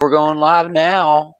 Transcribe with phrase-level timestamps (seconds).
[0.00, 1.34] We're going live now.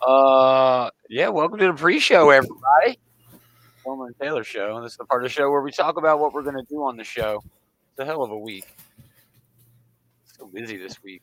[0.00, 2.98] Uh, yeah, welcome to the pre-show, everybody.
[3.84, 4.76] Gomer and Taylor show.
[4.76, 6.56] and This is the part of the show where we talk about what we're going
[6.56, 7.44] to do on the show.
[7.90, 8.64] It's a hell of a week.
[10.38, 11.20] So busy this week.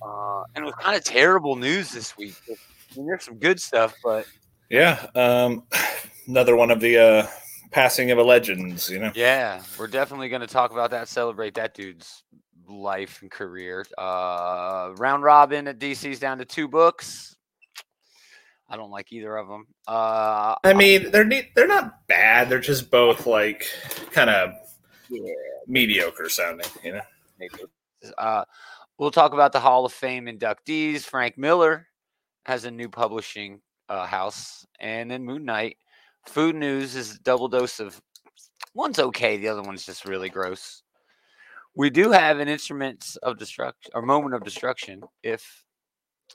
[0.00, 2.36] Uh, and it was kind of terrible news this week.
[2.48, 2.54] I
[2.96, 4.24] mean, there's some good stuff, but
[4.70, 5.64] Yeah, um,
[6.26, 7.26] another one of the uh,
[7.70, 8.88] passing of a legends.
[8.88, 11.08] You know, yeah, we're definitely going to talk about that.
[11.08, 12.22] Celebrate that dude's
[12.70, 13.84] life and career.
[13.98, 17.36] Uh, round robin at DC's down to two books.
[18.68, 19.66] I don't like either of them.
[19.88, 22.48] Uh, I mean, they're neat, they're not bad.
[22.48, 23.66] They're just both like
[24.12, 24.52] kind of
[25.08, 25.32] yeah,
[25.66, 26.66] mediocre sounding.
[26.84, 28.12] You know.
[28.16, 28.44] Uh,
[28.98, 31.00] we'll talk about the Hall of Fame inductees.
[31.00, 31.88] Frank Miller
[32.46, 35.76] has a new publishing uh, house, and then Moon Knight.
[36.26, 38.00] Food news is a double dose of
[38.74, 40.82] one's okay, the other one's just really gross.
[41.74, 45.64] We do have an instruments of destruction or moment of destruction if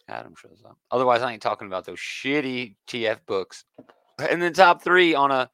[0.07, 0.77] Adam shows up.
[0.91, 3.65] Otherwise, I ain't talking about those shitty TF books.
[4.17, 5.49] And then top three on a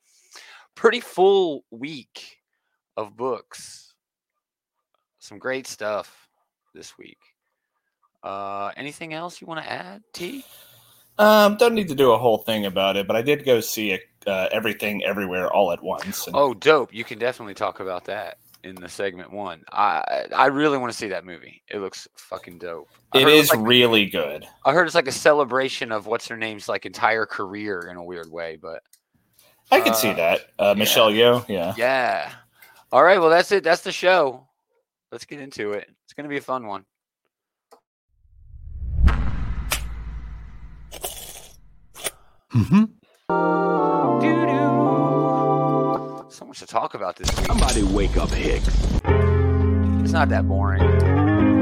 [0.75, 2.37] pretty full week
[2.95, 3.93] of books.
[5.19, 6.27] Some great stuff
[6.73, 7.17] this week.
[8.23, 10.45] Uh, anything else you want to add, T?
[11.17, 13.99] um, don't need to do a whole thing about it, but I did go see
[14.27, 16.27] uh, everything everywhere all at once.
[16.27, 16.93] And Oh, dope!
[16.93, 19.63] You can definitely talk about that in the segment one.
[19.71, 21.61] I I really want to see that movie.
[21.67, 22.89] It looks fucking dope.
[23.13, 24.45] It is it like, really good.
[24.65, 28.03] I heard it's like a celebration of what's her name's like entire career in a
[28.03, 28.81] weird way, but
[29.71, 30.39] I can see Uh, that.
[30.59, 31.73] Uh, Michelle Yeoh, yeah.
[31.77, 32.31] yeah.
[32.91, 33.63] All right, well that's it.
[33.63, 34.47] That's the show.
[35.11, 35.89] Let's get into it.
[36.05, 36.85] It's gonna be a fun one.
[42.53, 42.83] Mm-hmm.
[46.61, 47.47] To talk about this week.
[47.47, 48.67] Somebody wake up Hicks.
[50.03, 51.60] It's not that boring.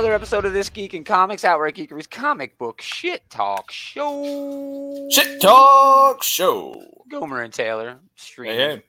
[0.00, 5.06] Another episode of this Geek and Comics Outright Geekery's comic book shit talk show.
[5.10, 6.82] Shit Talk Show.
[7.10, 8.56] Gomer and Taylor Hey, streaming.
[8.58, 8.82] hey.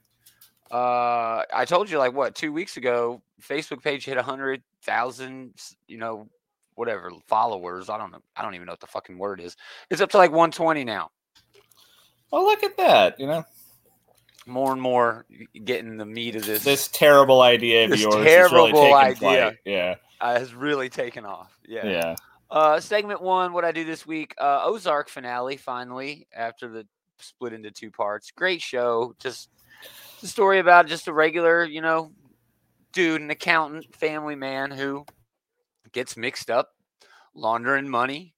[0.72, 5.54] Uh, I told you like what two weeks ago, Facebook page hit a hundred thousand,
[5.86, 6.30] you know,
[6.76, 7.90] whatever followers.
[7.90, 8.22] I don't know.
[8.38, 9.58] I don't even know what the fucking word is.
[9.90, 11.12] It's up to like 120 now.
[12.32, 13.20] Well, look at that.
[13.20, 13.44] You know,
[14.46, 15.26] More and more
[15.66, 16.64] getting the meat of this.
[16.64, 19.16] this terrible idea of This yours is terrible really idea.
[19.18, 19.58] flight.
[19.66, 21.58] Yeah, uh, has really taken off.
[21.68, 21.86] Yeah.
[21.86, 22.16] yeah.
[22.50, 26.86] Uh, segment one, what I do this week, uh, Ozark finale, finally, after the
[27.18, 28.32] split into two parts.
[28.32, 29.16] Great show.
[29.20, 29.50] Just
[30.22, 32.12] the story about just a regular, you know,
[32.94, 35.06] dude, an accountant, family man who
[35.92, 36.76] gets mixed up
[37.34, 38.36] laundering money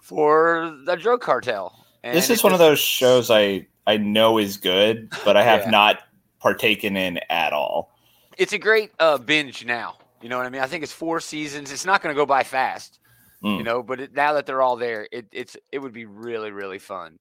[0.00, 1.84] for the drug cartel.
[2.04, 5.62] And this is one of those shows I I know is good, but I have
[5.62, 5.70] Yeah.
[5.70, 5.98] not
[6.40, 7.90] partaken in at all.
[8.38, 9.96] It's a great uh, binge now.
[10.22, 10.62] You know what I mean?
[10.62, 11.72] I think it's four seasons.
[11.72, 12.98] It's not going to go by fast.
[13.42, 13.64] you Mm.
[13.64, 16.78] know but it, now that they're all there it, it's it would be really really
[16.78, 17.18] fun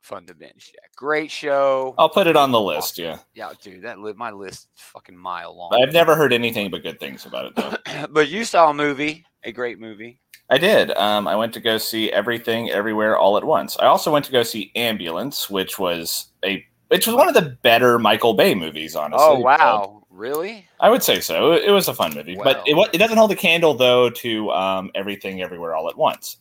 [0.00, 2.96] fun to binge yeah great show I'll put it on the list.
[2.98, 6.70] Yeah, yeah dude that li- my list is fucking mile long I've never heard anything
[6.70, 7.54] but good things about it.
[7.56, 10.90] Though but you saw a movie a great movie I did.
[10.96, 13.76] Um, I went to go see Everything Everywhere All at Once.
[13.78, 17.56] I also went to go see Ambulance, which was a which was one of the
[17.62, 18.94] better Michael Bay movies.
[18.96, 21.52] Honestly, oh wow really I would say so.
[21.52, 22.44] It, it was a fun movie, Wow.
[22.44, 26.36] but it, it doesn't hold a candle though to um, Everything Everywhere All at Once.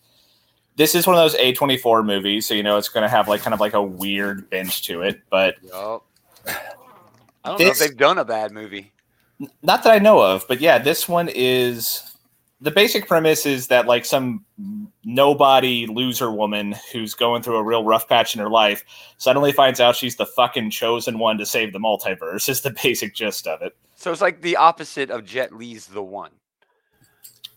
[0.76, 3.10] This is one of those A twenty four movies, so you know it's going to
[3.10, 5.22] have like kind of like a weird bench to it.
[5.30, 6.06] But Yup.
[6.46, 8.92] i don't know if they've done a bad movie
[9.64, 12.11] not that I know of, but yeah, this one is
[12.62, 14.46] the basic premise is that like some
[15.04, 18.84] nobody loser woman who's going through a real rough patch in her life
[19.18, 23.16] suddenly finds out she's the fucking chosen one to save the multiverse is the basic
[23.16, 23.76] gist of it.
[23.96, 26.32] so it's like the opposite of jet Li's the one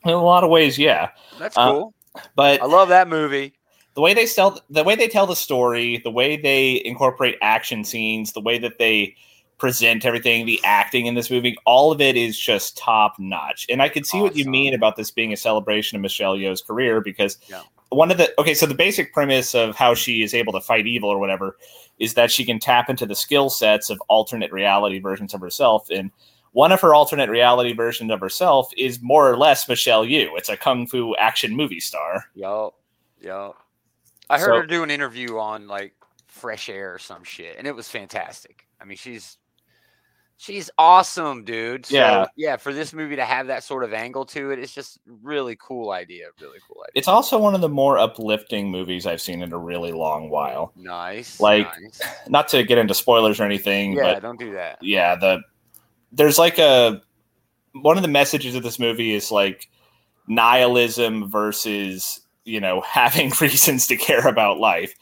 [0.04, 1.10] In a lot of ways, yeah.
[1.38, 1.94] that's Uh, cool
[2.34, 3.52] But i love that movie
[3.94, 7.84] the way they tell the way they tell the story, the way they incorporate action
[7.84, 9.14] scenes, the way that they
[9.64, 13.64] present everything, the acting in this movie, all of it is just top notch.
[13.70, 16.60] And I could see what you mean about this being a celebration of Michelle Yeoh's
[16.60, 17.62] career because Yeah.
[17.88, 20.86] one of the okay, so the basic premise of how she is able to fight
[20.86, 21.56] evil or whatever
[21.98, 25.88] is that she can tap into the skill sets of alternate reality versions of herself
[25.88, 26.10] and
[26.52, 30.36] one of her alternate reality versions of herself is more or less Michelle Yeoh.
[30.36, 32.26] It's a kung fu action movie star.
[32.34, 32.74] yup
[33.18, 33.56] yup
[34.28, 35.94] I heard So- her do an interview on like
[36.26, 38.66] Fresh Air or some shit, and it was fantastic.
[38.80, 39.38] I mean, she's
[40.36, 41.86] she's awesome, dude.
[41.86, 42.26] So, Yeah.
[42.36, 42.56] yeah.
[42.56, 45.90] For this movie to have that sort of angle to it, it's just really cool
[45.90, 46.26] idea.
[46.40, 46.92] Really cool idea.
[46.94, 50.72] It's also one of the more uplifting movies I've seen in a really long while.
[50.76, 51.40] nice.
[51.40, 52.00] like, nice.
[52.28, 54.78] Not to get into spoilers or anything, yeah, but don't do that.
[54.80, 55.40] yeah, the
[56.12, 57.00] there's like a
[57.72, 59.68] one of the messages of this movie is like
[60.28, 64.94] nihilism versus you know having reasons to care about life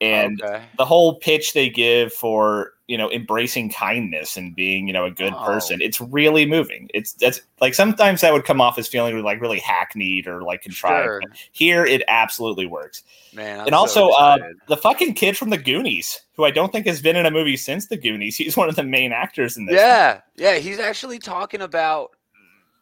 [0.00, 0.64] and okay.
[0.78, 5.10] the whole pitch they give for you know embracing kindness and being you know a
[5.10, 5.44] good Oh.
[5.44, 9.40] person it's really moving it's that's like sometimes that would come off as feeling like
[9.40, 11.32] really hackneyed or like contrived Sure.
[11.52, 13.60] here it absolutely works man.
[13.60, 16.86] I'm and so also uh the fucking kid from the goonies who i don't think
[16.86, 19.66] has been in a movie since the goonies he's one of the main actors in
[19.66, 22.10] this Yeah, yeah, he's actually talking about.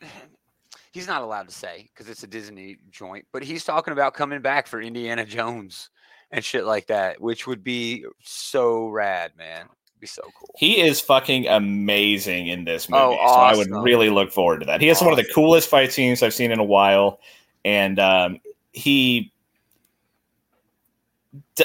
[0.92, 4.40] He's not allowed to say because it's a Disney joint, but he's talking about coming
[4.40, 5.90] back for Indiana Jones
[6.30, 9.66] and shit like that, which would be so rad, man.
[10.00, 10.54] Be so cool.
[10.56, 13.02] He is fucking amazing in this movie.
[13.02, 14.80] Oh, So I would really look forward to that.
[14.80, 17.20] He has one of the coolest fight scenes I've seen in a while.
[17.64, 18.40] And um,
[18.72, 19.32] he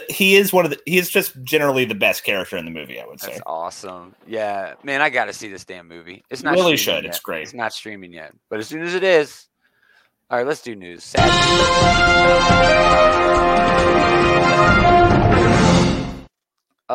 [0.10, 3.00] he is one of the he is just generally the best character in the movie,
[3.00, 3.30] I would say.
[3.30, 4.16] That's awesome.
[4.28, 6.24] Yeah, man, I got to see this damn movie.
[6.30, 7.10] It's not Really streaming should.
[7.10, 7.44] It's great.
[7.44, 9.48] It's not streaming yet, but as soon as it is,
[10.30, 11.04] all right, let's do news.
[11.04, 11.24] Sad
[14.98, 15.03] news.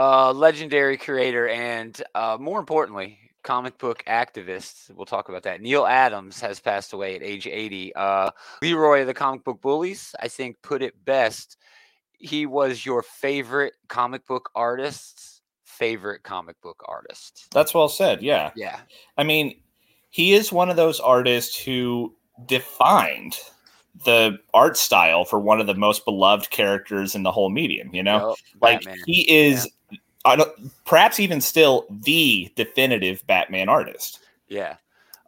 [0.01, 4.95] Uh, legendary creator and uh, more importantly, comic book activist.
[4.95, 5.61] We'll talk about that.
[5.61, 7.97] Neal Adams has passed away at age 80.
[7.97, 8.31] Uh,
[8.63, 11.57] Leroy of the comic book bullies, I think, put it best.
[12.13, 17.49] He was your favorite comic book artist's favorite comic book artist.
[17.51, 18.23] That's well said.
[18.23, 18.53] Yeah.
[18.55, 18.79] Yeah.
[19.17, 19.61] I mean,
[20.11, 22.15] he is one of those artists who
[22.47, 23.37] defined
[24.05, 28.03] the art style for one of the most beloved characters in the whole medium, you
[28.03, 28.31] know?
[28.31, 29.05] Yup, like Batman.
[29.07, 29.69] he is
[30.25, 34.21] I don't, perhaps even still the definitive Batman artist.
[34.49, 34.77] Yeah.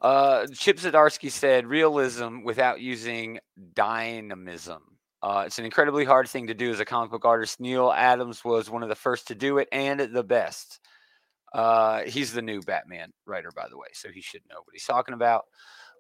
[0.03, 3.39] Uh, Chip Zdarsky said realism without using
[3.75, 4.83] dynamism.
[5.23, 7.61] Uh, it's an incredibly hard thing to do as a comic book artist.
[7.61, 10.81] Neal Adams was one of the first to do it and the best.
[11.53, 14.85] Uh, he's the new Batman writer, by the way, so he should know what he's
[14.85, 15.45] talking about.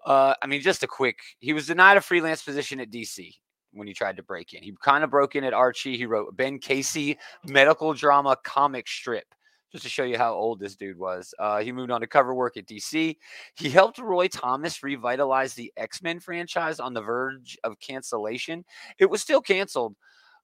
[0.04, 3.34] Uh, I mean, just a quick he was denied a freelance position at DC
[3.72, 4.62] when he tried to break in.
[4.62, 5.96] He kind of broke in at Archie.
[5.96, 9.26] He wrote Ben Casey medical drama comic strip
[9.72, 11.32] just to show you how old this dude was.
[11.38, 13.16] Uh, he moved on to cover work at DC.
[13.54, 18.64] He helped Roy Thomas revitalize the X Men franchise on the verge of cancellation.
[18.98, 19.94] It was still canceled,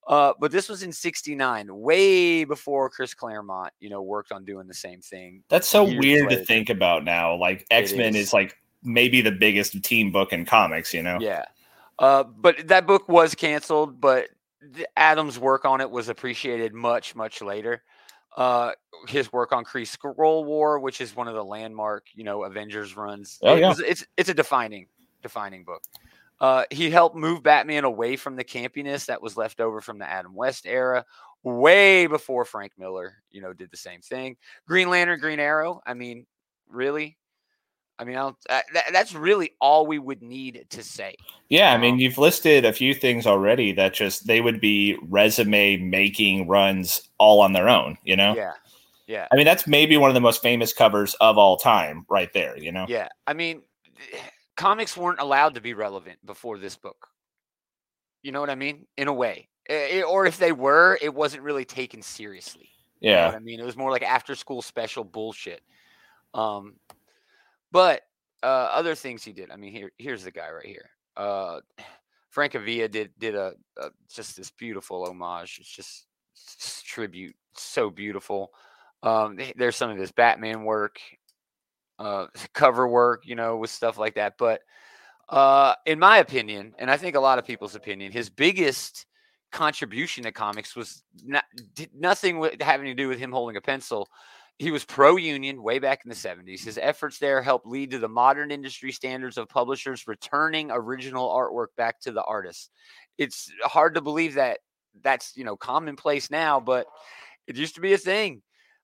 [0.07, 4.69] uh, but this was in '69, way before Chris Claremont, you know, worked on doing
[4.69, 5.43] the same thing.
[5.49, 6.41] That's so weird later.
[6.41, 7.35] to think about now.
[7.35, 8.29] Like X Men is.
[8.29, 8.33] is.
[8.33, 11.19] like maybe the biggest team book in comics, you know?
[11.21, 11.45] Yeah.
[11.99, 14.29] Uh, but that book was canceled, but
[14.97, 17.83] Adams' work on it was appreciated much, much later.
[18.37, 18.73] Uh,
[19.09, 22.97] his work on Kree Skrull War, which is one of the landmark, you know, Avengers
[22.97, 23.39] runs.
[23.43, 23.69] Oh, it yeah.
[23.69, 24.89] was, it's it's a defining,
[25.23, 25.83] defining book.
[26.39, 30.07] Uh, he helped move Batman away from the campiness that was left over from the
[30.07, 31.03] Adam West era,
[31.45, 34.37] way before Frank Miller, you know, did the same thing.
[34.69, 35.81] Green Lantern, Green Arrow.
[35.87, 36.27] I mean,
[36.69, 37.17] really?
[37.99, 41.17] I mean, I don't, uh, that, that's really all we would need to say.
[41.49, 44.99] Yeah, I mean, Um, you've listed a few things already that just they would be
[45.09, 48.35] resume making runs all on their own, you know?
[48.37, 48.53] Yeah.
[49.07, 49.29] Yeah.
[49.33, 52.59] I mean, that's maybe one of the most famous covers of all time, right there,
[52.59, 52.85] you know?
[52.89, 53.09] Yeah.
[53.27, 53.63] I mean,
[54.57, 57.09] comics weren't allowed to be relevant before this book.
[58.23, 58.87] You know what I mean?
[58.97, 59.49] In a way.
[59.69, 62.69] Eh, or if they were, it wasn't really taken seriously.
[63.01, 63.33] You know Yeah.
[63.35, 63.61] I mean?
[63.61, 65.63] It was more like after school special bullshit.
[66.35, 66.75] Um,
[67.77, 68.01] but
[68.43, 69.51] uh, other things he did.
[69.51, 70.89] I mean, here here's the guy right here.
[71.15, 71.61] Uh,
[72.31, 75.59] Frank Avila did did a, a just this beautiful homage.
[75.61, 76.07] It's just
[76.87, 78.51] tribute, so beautiful.
[79.03, 81.01] Um, there's some of his Batman work,
[81.99, 84.39] uh, cover work, you know, with stuff like that.
[84.39, 84.63] But
[85.29, 89.05] uh, in my opinion, and I think a lot of people's opinion, his biggest
[89.53, 91.45] contribution to comics was not,
[91.95, 94.09] nothing with having to do with him holding a pencil.
[94.59, 96.65] He was pro union way back in the 70s.
[96.65, 101.69] His efforts there helped lead to the modern industry standards of publishers returning original artwork
[101.77, 102.71] back to the artists.
[103.19, 104.61] It's hard to believe that
[105.03, 106.87] that's, you know, commonplace now, but
[107.47, 108.43] it used to be a thing.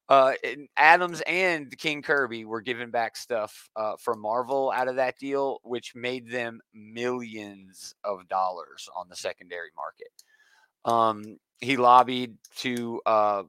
[0.08, 4.96] Uh, and Adams and King Kirby were giving back stuff uh, from Marvel out of
[4.96, 10.10] that deal, which made them millions of dollars on the secondary market.
[10.84, 13.44] Um, he lobbied to uh,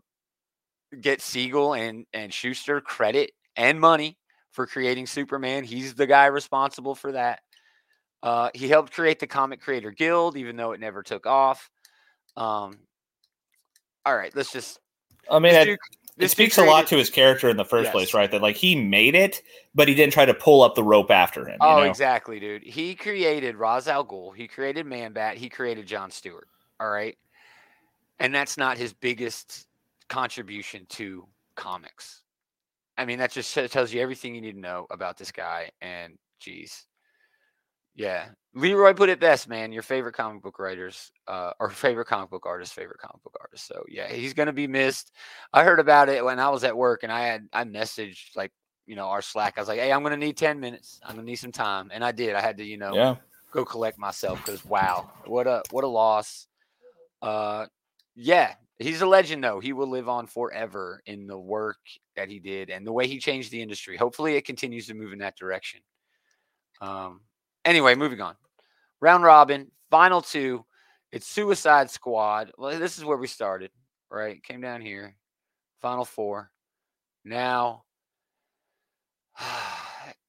[1.02, 4.18] get Siegel and and Shuster credit and money
[4.52, 5.64] for creating Superman.
[5.64, 7.40] He's the guy responsible for that.
[8.22, 11.70] Uh, he helped create the Comic Creator Guild, even though it never took off.
[12.38, 12.80] Um,
[14.06, 14.80] all right, let's just.
[15.30, 15.80] I mean, this it,
[16.20, 17.92] it speaks a lot to his character in the first Yes.
[17.92, 18.30] place, right?
[18.32, 19.42] That like he made it,
[19.76, 21.60] but he didn't try to pull up the rope after him.
[21.62, 21.90] you Oh, know?
[21.90, 22.64] exactly, dude.
[22.64, 24.36] He created Ra's al Ghul.
[24.36, 25.38] He created Man Bat.
[25.38, 26.48] He created John Stewart.
[26.80, 27.18] All right,
[28.20, 29.68] and that's not his biggest
[30.13, 32.22] contribution to comics.
[32.98, 35.72] I mean, that just tells you everything you need to know about this guy.
[35.82, 36.86] And geez,
[37.96, 39.72] yeah, Leroy put it best, man.
[39.72, 43.65] Your favorite comic book writers, uh, or favorite comic book artist, favorite comic book artist.
[43.67, 45.12] So yeah, he's gonna be missed.
[45.51, 48.51] I heard about it when I was at work, and I had I messaged like
[48.86, 49.55] you know our Slack.
[49.58, 51.00] I was like, hey, I'm gonna need ten minutes.
[51.03, 52.36] I'm gonna need some time, and I did.
[52.36, 53.15] I had to you know Yeah.
[53.51, 56.48] go collect myself because wow, what a what a loss.
[57.22, 57.65] Uh,
[58.15, 59.60] yeah, he's a legend though.
[59.60, 61.77] He will live on forever in the work
[62.15, 63.98] that he did and the way he changed the industry.
[63.98, 65.82] Hopefully, it continues to move in that direction.
[66.82, 67.22] Um.
[67.65, 68.36] Anyway, moving on.
[69.00, 70.65] Round robin, final two.
[71.12, 72.51] It's Suicide Squad.
[72.58, 73.72] Well, this is where we started,
[74.10, 74.42] right?
[74.44, 75.15] Came down here.
[75.80, 76.50] Final four.
[77.24, 77.84] Now,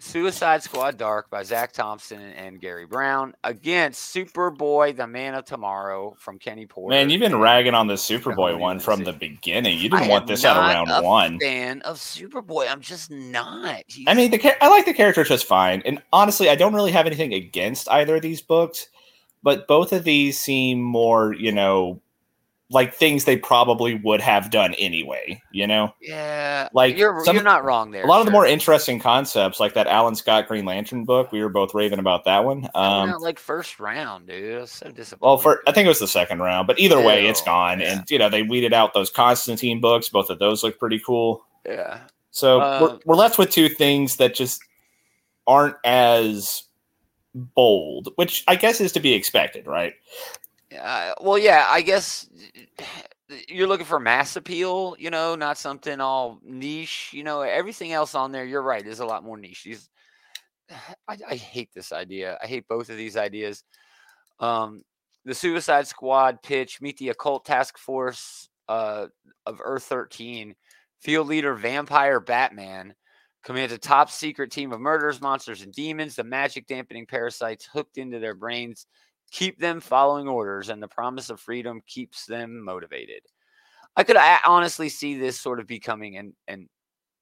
[0.05, 6.15] Suicide Squad Dark by Zac Thompson and Gary Brown against Superboy, the Man of Tomorrow
[6.19, 6.95] from Kenny Porter.
[6.95, 9.79] Man, you've been ragging on the Superboy one from the beginning.
[9.79, 11.41] You didn't want this out of round a one.
[11.41, 13.83] Fan of Superboy, I'm just not.
[14.07, 17.07] I mean, the I like the character just fine, and honestly, I don't really have
[17.07, 18.89] anything against either of these books,
[19.43, 22.03] but both of these seem more, you know,
[22.75, 25.41] like things they probably would have done anyway.
[25.53, 28.05] You know, yeah, like, you're some- you're not wrong there.
[28.05, 31.41] a lot of the more interesting concepts, like that Alan Scott Green Lantern book, we
[31.43, 32.69] were both raving about that one.
[32.75, 34.69] Um, like first round, dude.
[34.69, 35.23] So disappointed.
[35.25, 37.81] well, for I think it was the second round, but either way, it's gone.
[37.81, 37.99] yeah.
[38.01, 40.11] And you know, they weeded out those Constantine books.
[40.11, 41.45] Both of those look pretty cool.
[41.65, 42.01] yeah,
[42.31, 44.61] So Uh, we're, we're left with two things that just
[45.47, 46.65] aren't as
[47.35, 49.93] bold, which I guess is to be expected, right?
[50.81, 52.29] Uh, well, yeah, I guess
[53.49, 57.11] you're looking for mass appeal, you know, not something all niche.
[57.13, 59.65] You know, everything else on there, you're right, is a lot more niche.
[59.65, 59.89] These,
[61.09, 62.39] I, I hate this idea.
[62.43, 63.65] I hate both of these ideas.
[64.41, 64.83] Um,
[65.25, 69.07] the Suicide Squad pitch, meet the occult task force uh,
[69.47, 70.55] of Earth 13,
[71.01, 72.95] field leader Vampire Batman
[73.45, 76.17] commands a top secret team of murderers, monsters, and demons.
[76.17, 78.87] The magic dampening parasites hooked into their brains
[79.35, 83.21] keep them following orders, and the promise of freedom keeps them motivated.
[83.97, 86.69] I could I honestly see this sort of becoming an, an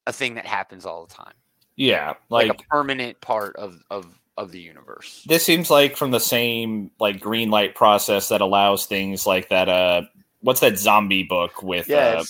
[0.07, 1.35] a thing that happens all the time,
[1.77, 5.25] Yeah, like, like, a permanent part of of of the universe.
[5.27, 9.69] this seems like from the same like green light process that allows things like that.
[9.69, 10.03] Uh,
[10.41, 11.89] what's that zombie book with?
[11.89, 12.25] Yeah, uh,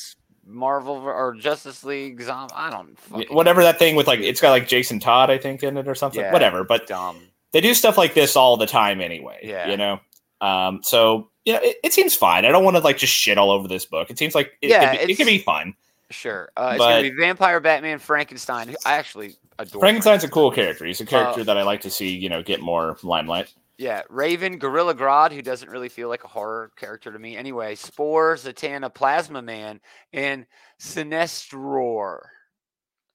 [0.45, 2.21] Marvel or Justice League.
[2.23, 2.97] Zom- I don't
[3.33, 5.95] whatever that thing with like it's got like Jason Todd I think in it or
[5.97, 6.21] something.
[6.21, 6.33] Yeah.
[6.33, 7.32] Whatever, but dumb.
[7.53, 9.41] They do stuff like this all the time anyway.
[9.43, 9.69] Yeah.
[9.71, 10.01] you know.
[10.41, 12.45] Um, so yeah, it, it seems fine.
[12.45, 14.11] I don't want to like just shit all over this book.
[14.11, 15.75] It seems like it, Yeah, it, it can be fun.
[16.11, 18.75] Sure, uh, it's But- gonna be Vampire Batman, Frankenstein.
[18.85, 19.81] I actually adore.
[19.81, 20.85] Frankenstein's a cool character.
[20.85, 23.53] He's a character Uh, that I like to see, you know, get more limelight.
[23.79, 27.37] Yeah, Raven, Gorilla Grodd, who doesn't really feel like a horror character to me.
[27.37, 29.81] Anyway, Spore, Zatanna, Plasma Man,
[30.13, 30.47] and
[30.79, 32.19] Sinestror.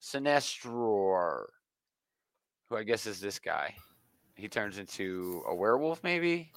[0.02, 1.46] Sinestror,
[2.70, 3.76] who I guess is this guy.
[4.38, 6.52] He turns into a werewolf, maybe?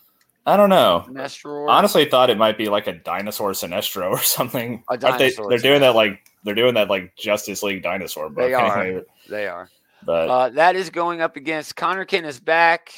[0.46, 1.04] I don't know.
[1.08, 1.68] Sinestror?
[1.68, 4.82] Honestly, thought it might be like a dinosaur Sinestro or something.
[4.88, 8.28] A Aren't they, dinosaur they're doing that like they're doing that like Justice League dinosaur
[8.28, 8.48] book.
[8.48, 8.82] They are.
[8.82, 9.68] anyway, They are.
[10.04, 12.92] But Uh, that is going up against Conner Kent is back.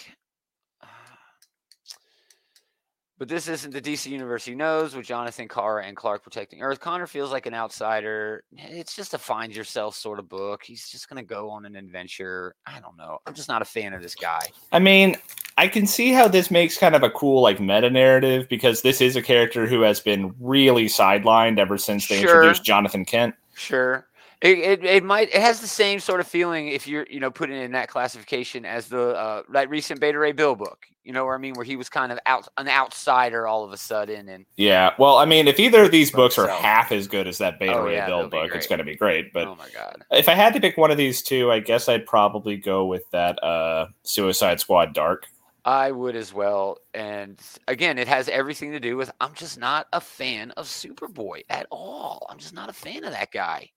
[3.22, 6.80] But this isn't the DC universe he knows with Jonathan Carr and Clark protecting Earth.
[6.80, 8.42] Conner feels like an outsider.
[8.58, 10.64] It's just a find yourself sort of book.
[10.64, 12.56] He's just going to go on an adventure.
[12.66, 13.20] I don't know.
[13.24, 14.40] I'm just not a fan of this guy.
[14.72, 15.14] I mean,
[15.56, 19.00] I can see how this makes kind of a cool like meta narrative because this
[19.00, 22.42] is a character who has been really sidelined ever since they Sure.
[22.42, 23.36] introduced Jonathan Kent.
[23.54, 24.04] Sure.
[24.42, 27.30] It, it, it might it has the same sort of feeling if you're you know
[27.30, 31.12] putting it in that classification as the uh, that recent Beta Ray Bill book you
[31.12, 33.76] know what I mean where he was kind of out an outsider all of a
[33.76, 34.94] sudden and Yeah.
[34.98, 36.60] Well, I mean, if either of these books are himself.
[36.60, 38.96] half as good as that Beta Oh, Ray yeah, Bill book, it's going to be
[38.96, 39.32] great.
[39.32, 41.88] But oh my god if I had to pick one of these two, I guess
[41.88, 45.26] I'd probably go with that uh, Suicide Squad Dark.
[45.64, 46.78] I would as well.
[46.92, 51.42] And again, it has everything to do with I'm just not a fan of Superboy
[51.48, 52.26] at all.
[52.28, 53.70] I'm just not a fan of that guy.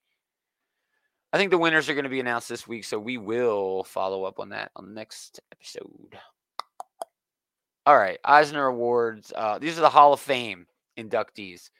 [1.35, 4.23] I think the winners are going to be announced this week, so we will follow
[4.23, 6.17] up on that on the next episode.
[7.85, 9.33] All right, Eisner Awards.
[9.35, 10.65] Uh, these are the Hall of Fame
[10.97, 11.71] inductees.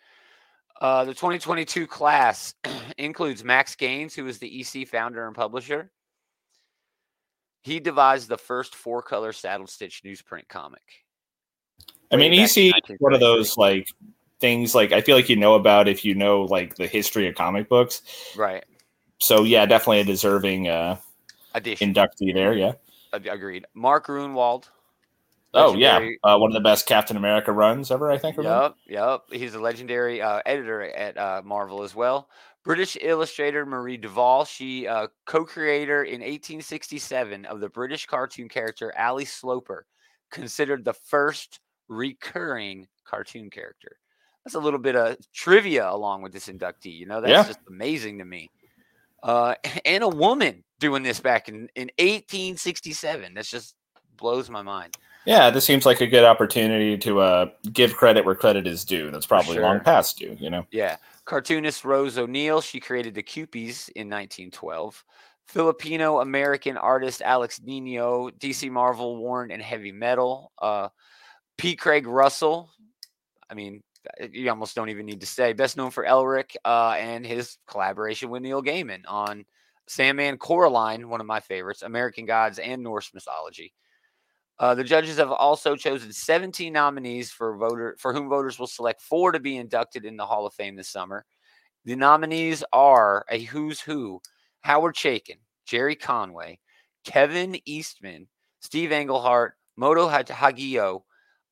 [0.82, 2.54] Uh, the 2022 class
[2.98, 5.90] includes Max Gaines, who is the EC founder and publisher.
[7.64, 11.06] He devised the first four color saddle stitch newsprint comic.
[12.12, 13.88] I mean, EC one of those like
[14.42, 17.36] things like I feel like you know about if you know like the history of
[17.36, 18.02] comic books.
[18.36, 18.66] Right.
[19.20, 20.98] So yeah, definitely a deserving uh,
[21.54, 21.94] Addition.
[21.94, 22.54] inductee there.
[22.54, 22.74] Yeah.
[23.14, 23.66] Agreed.
[23.74, 24.66] Mark Gruenwald.
[25.54, 28.12] Oh yeah, uh, one of the best Captain America runs ever.
[28.12, 28.36] I think.
[28.38, 28.74] remember?
[28.90, 29.40] Yep, yep.
[29.40, 32.28] He's a legendary uh, editor at uh, Marvel as well.
[32.66, 34.44] British illustrator Marie Duval.
[34.44, 39.86] She uh, co-creator in 1867 of the British cartoon character Ally Sloper,
[40.30, 43.96] considered the first recurring cartoon character.
[44.44, 46.98] That's a little bit of trivia along with this inductee.
[46.98, 47.44] You know, that's Yeah.
[47.48, 48.50] just amazing to me.
[49.26, 49.56] Uh,
[49.86, 53.34] and a woman doing this back in, in 1867.
[53.34, 53.76] That's just
[54.18, 54.96] blows my mind.
[55.26, 59.10] Yeah, this seems like a good opportunity to uh, give credit where credit is due.
[59.10, 60.38] That's probably long past due.
[60.40, 60.68] You know.
[60.72, 60.98] Yeah.
[61.26, 65.04] Cartoonist Rose O'Neill, she created the Kewpies in 1912.
[65.48, 70.52] Filipino American artist Alex Nino, DC Marvel, Warren, and Heavy Metal.
[70.62, 70.90] Uh,
[71.58, 71.76] P.
[71.76, 72.70] Craig Russell,
[73.50, 73.82] I mean,
[74.32, 75.54] you almost don't even need to say.
[75.54, 79.46] Best known for Elric uh, and his collaboration with Neil Gaiman on
[79.88, 83.74] Sandman Coraline, one of my favorites, American Gods and Norse mythology.
[84.58, 89.02] Uh, the judges have also chosen 17 nominees for voter for whom voters will select
[89.02, 91.26] four to be inducted in the Hall of Fame this summer.
[91.84, 94.22] The nominees are a who's who:
[94.62, 96.60] Howard Chaykin, Gerry Conway,
[97.04, 98.28] Kevin Eastman,
[98.62, 101.04] Steve Englehart, Moto Hag- Hagio,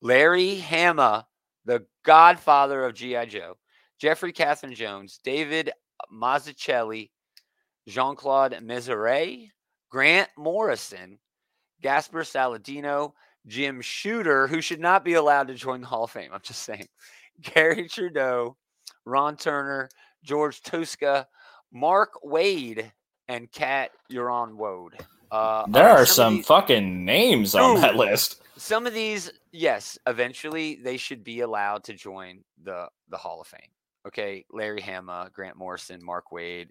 [0.01, 1.27] Larry Hama,
[1.65, 3.25] the godfather of G.I.
[3.25, 3.57] Joe,
[3.99, 5.71] Jeffrey Catherine Jones, David
[6.11, 7.09] Mazzucchelli,
[7.87, 9.49] Jean Claude Mézières,
[9.89, 11.19] Grant Morrison,
[11.81, 13.13] Gaspar Saladino,
[13.47, 16.31] Jim Shooter, who should not be allowed to join the Hall of Fame.
[16.33, 16.87] I'm just saying.
[17.41, 18.55] Garry Trudeau,
[19.05, 19.89] Ron Turner,
[20.23, 21.25] George Tuska,
[21.73, 22.89] Mark Waid,
[23.27, 24.93] and Kat Uron Wode.
[25.31, 28.41] Uh, There are some these- fucking names on that list.
[28.57, 33.47] some of these, yes, eventually they should be allowed to join the the Hall of
[33.47, 33.69] Fame.
[34.05, 36.67] Okay, Larry Hama, Grant Morrison, Mark Waid.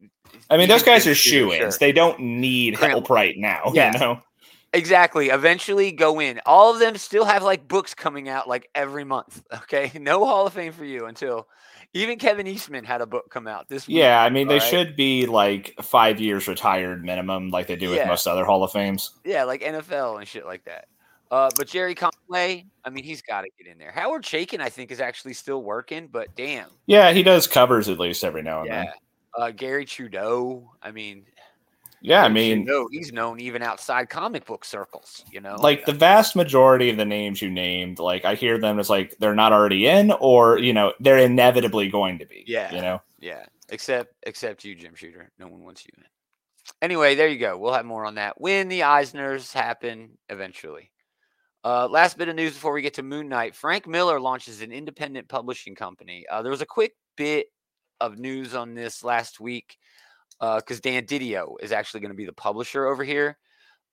[0.00, 1.58] Uh, uh, I mean, those guys are shoe ins.
[1.74, 1.78] sure.
[1.80, 3.72] They don't need Grant- help right now.
[3.74, 3.92] Yeah.
[3.94, 4.22] You know.
[4.74, 5.28] Exactly.
[5.28, 6.40] Eventually go in.
[6.46, 9.42] All of them still have like books coming out like every month.
[9.54, 9.90] Okay.
[9.98, 11.46] No Hall of Fame for you until
[11.94, 13.98] even Kevin Eastman had a book come out this week.
[13.98, 14.70] Yeah, I mean, they Alright.
[14.70, 18.72] should be like five years retired minimum, like they do with most other Hall of
[18.72, 19.10] Fames.
[19.26, 20.86] Yeah, like NFL and shit like that.
[21.32, 23.90] Uh, but Gerry Conway, I mean, he's got to get in there.
[23.90, 26.68] Howard Chaykin, I think, is actually still working, but damn.
[26.84, 28.84] Yeah, he does covers at least every now and Yeah.
[28.84, 28.92] then.
[29.38, 31.24] Uh, Garry Trudeau, I mean,
[32.02, 35.56] Yeah, I mean, Trudeau, he's known even outside comic book circles, you know?
[35.56, 39.16] like the vast majority of the names you named, like I hear them as like
[39.18, 42.44] they're not already in, or you know, they're inevitably going to be.
[42.46, 42.74] Yeah.
[42.74, 43.00] you know.
[43.20, 45.30] Yeah, except except you, Jim Shooter.
[45.38, 46.04] No one wants you in.
[46.82, 47.56] Anyway, there you go.
[47.56, 50.90] We'll have more on that when the Eisners happen eventually.
[51.64, 53.54] Uh, last bit of news before we get to Moon Knight.
[53.54, 56.24] Frank Miller launches an independent publishing company.
[56.30, 57.46] Uh, there was a quick bit
[58.00, 59.76] of news on this last week
[60.40, 63.38] because Dan Didio is actually going to be the publisher over here,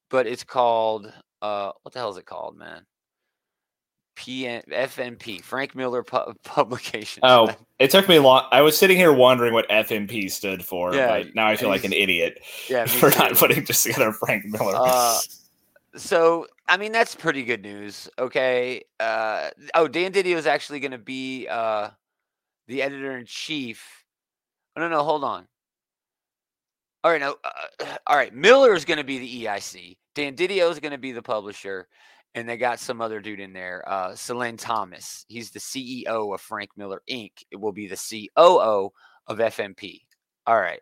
[0.10, 2.86] but it's called uh, what the hell is it called, man?
[4.18, 7.22] PN, FNP, Frank Miller Pu- Publications.
[7.24, 8.46] Oh, it took me long.
[8.52, 11.94] I was sitting here wondering what FMP stood for, Yeah, now I feel like an
[11.94, 14.74] idiot yeah, for not putting just together Frank Miller.
[14.76, 15.20] Uh,
[15.96, 18.08] so I mean that's pretty good news.
[18.20, 18.84] Okay.
[19.00, 21.90] Uh, oh, Dan Didio is actually going to be uh,
[22.68, 24.06] the editor in chief.
[24.78, 25.48] Oh, no, no, hold on.
[27.04, 28.34] All right, no, uh, all right.
[28.34, 29.98] Miller is going to be the EIC.
[30.14, 31.88] Dan Didio is going to be the publisher,
[32.36, 33.84] and they got some other dude in there.
[33.88, 35.26] Uh, Silenn Thomas.
[35.28, 37.32] He's the CEO of Frank Miller Inc.
[37.52, 38.92] It will be the COO
[39.28, 40.02] of FMP.
[40.46, 40.82] All right.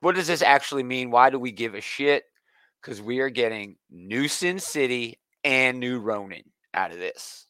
[0.00, 1.10] What does this actually mean?
[1.10, 2.24] Why do we give a shit?
[2.86, 7.46] Because we are getting new Sin City and new Ronin out of this.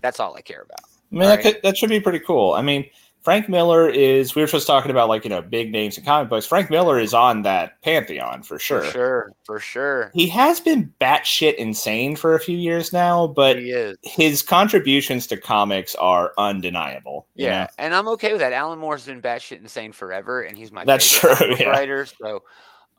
[0.00, 0.84] That's all I care about.
[0.84, 1.54] I mean, that, Alright.
[1.54, 2.52] could, that should be pretty cool.
[2.52, 2.86] I mean,
[3.22, 4.34] Frank Miller is.
[4.34, 6.46] We were just talking about like you know big names in comic books.
[6.46, 8.82] Frank Miller is on that pantheon for sure.
[8.82, 10.10] For sure, for sure.
[10.12, 13.58] He has been batshit insane for a few years now, but
[14.02, 17.28] his contributions to comics are undeniable.
[17.36, 17.66] Yeah, know?
[17.78, 18.52] and I'm okay with that.
[18.52, 21.70] Alan Moore's been batshit insane forever, and he's my That's favorite true, yeah.
[21.70, 22.06] writer.
[22.06, 22.42] So,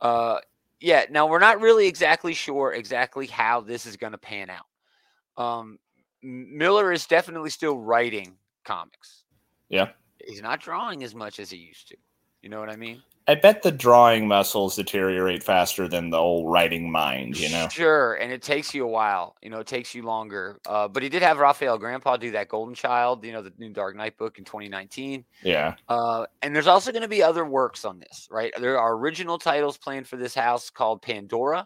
[0.02, 0.40] uh,
[0.84, 1.06] yeah.
[1.10, 5.44] Now we're not really exactly sure exactly how this is going to pan out.
[5.44, 5.80] Um,
[6.22, 9.24] Miller is definitely still writing comics.
[9.70, 9.90] Yeah.
[10.26, 11.98] he's not drawing as much as he used to.
[12.44, 13.02] You know what I mean?
[13.26, 17.40] I bet the drawing muscles deteriorate faster than the old writing mind.
[17.40, 17.70] You know.
[17.70, 19.38] Sure, and it takes you a while.
[19.42, 20.60] You know, it takes you longer.
[20.68, 23.70] Uh, but he did have Rafael Grampá do that Golden Child, you know, the new
[23.70, 25.24] Dark Knight book in 2019.
[25.42, 25.76] Yeah.
[25.88, 28.52] Uh, and there's also going to be other works on this, right?
[28.60, 31.66] There are original titles planned for this house called Pandora,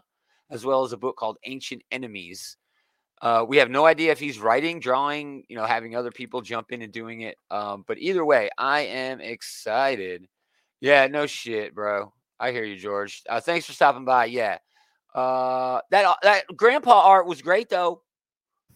[0.50, 2.56] as well as a book called Ancient Enemies.
[3.20, 6.70] Uh, we have no idea if he's writing, drawing, you know, having other people jump
[6.70, 7.36] in and doing it.
[7.50, 10.28] Um, but either way, I am excited.
[10.80, 12.12] Yeah, no shit, bro.
[12.40, 13.22] I hear you, George.
[13.28, 14.26] Uh, thanks for stopping by.
[14.26, 14.58] Yeah,
[15.14, 18.02] uh, that uh, that Grampá art was great though.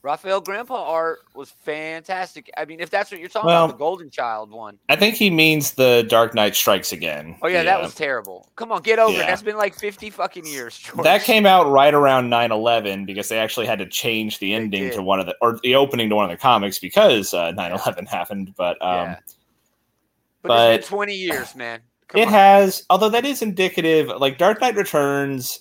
[0.03, 2.51] Rafael Grampá art was fantastic.
[2.57, 4.81] I mean, if that's what you're talking Well- about, the Golden Child one.
[4.89, 7.37] I think he means the Dark Knight Strikes Again.
[7.41, 8.51] Oh yeah, that was terrible.
[8.57, 9.19] Come on, get over it.
[9.19, 10.77] That's been like 50 fucking years.
[10.85, 11.05] George.
[11.05, 15.03] That came out right around 9-11 because they actually had to change the ending to
[15.03, 18.55] one of the or the opening to one of the comics because uh, 9-11 happened.
[18.57, 19.17] But um, Yeah.
[20.43, 21.81] But, but- it's been 20 years, man.
[22.13, 22.33] Come it on.
[22.35, 24.09] has, although that is indicative.
[24.09, 25.61] Like Dark Knight Returns,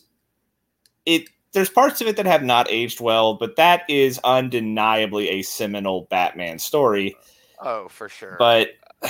[1.05, 5.41] it there's parts of it that have not aged well, but that is undeniably a
[5.41, 7.15] seminal Batman story.
[7.59, 8.35] Oh, for sure.
[8.37, 8.69] But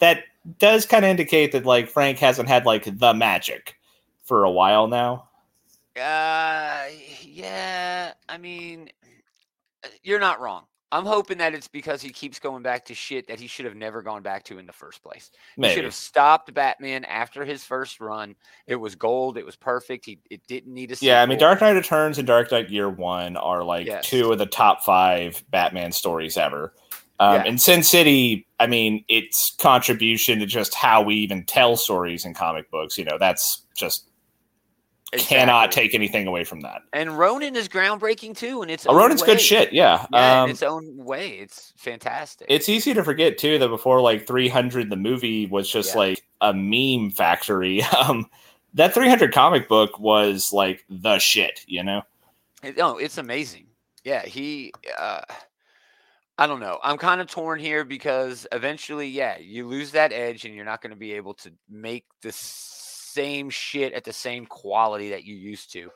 [0.00, 0.24] that
[0.58, 3.76] does kind of indicate that like Frank hasn't had like the magic
[4.24, 5.28] for a while now.
[5.96, 6.86] Uh,
[7.20, 8.12] yeah.
[8.28, 8.90] I mean,
[9.84, 10.64] uh, you're not wrong.
[10.92, 13.74] I'm hoping that it's because he keeps going back to shit that he should have
[13.74, 15.30] never gone back to in the first place.
[15.56, 18.36] He should have stopped Batman after his first run.
[18.66, 19.38] It was gold.
[19.38, 20.04] It was perfect.
[20.04, 21.14] He it didn't need a sequel.
[21.14, 24.06] Yeah, I mean, Dark Knight Returns and Dark Knight Year One are like Yes.
[24.06, 26.74] two of the top five Batman stories ever.
[27.18, 27.44] Um, Yeah.
[27.46, 32.34] And Sin City, I mean, its contribution to just how we even tell stories in
[32.34, 34.08] comic books, you know, that's just
[35.18, 36.82] cannot take anything away from that.
[36.92, 40.06] And Ronin is groundbreaking too, and it's Oh, Ronin's good shit, yeah.
[40.12, 42.46] Yeah, um, in its own way, it's fantastic.
[42.50, 45.98] it's easy to forget too that before like 300, the movie was just Yeah.
[45.98, 47.82] like a meme factory.
[47.98, 48.26] Um,
[48.74, 52.02] that 300 comic book was like the shit, you know.
[52.62, 53.66] It- no, it's amazing.
[54.04, 54.72] Yeah, he.
[54.98, 55.20] Uh,
[56.38, 56.78] I don't know.
[56.82, 60.80] I'm kind of torn here because eventually, yeah, you lose that edge, and you're not
[60.80, 62.32] going to be able to make the
[63.12, 65.90] same shit at the same quality that you used to.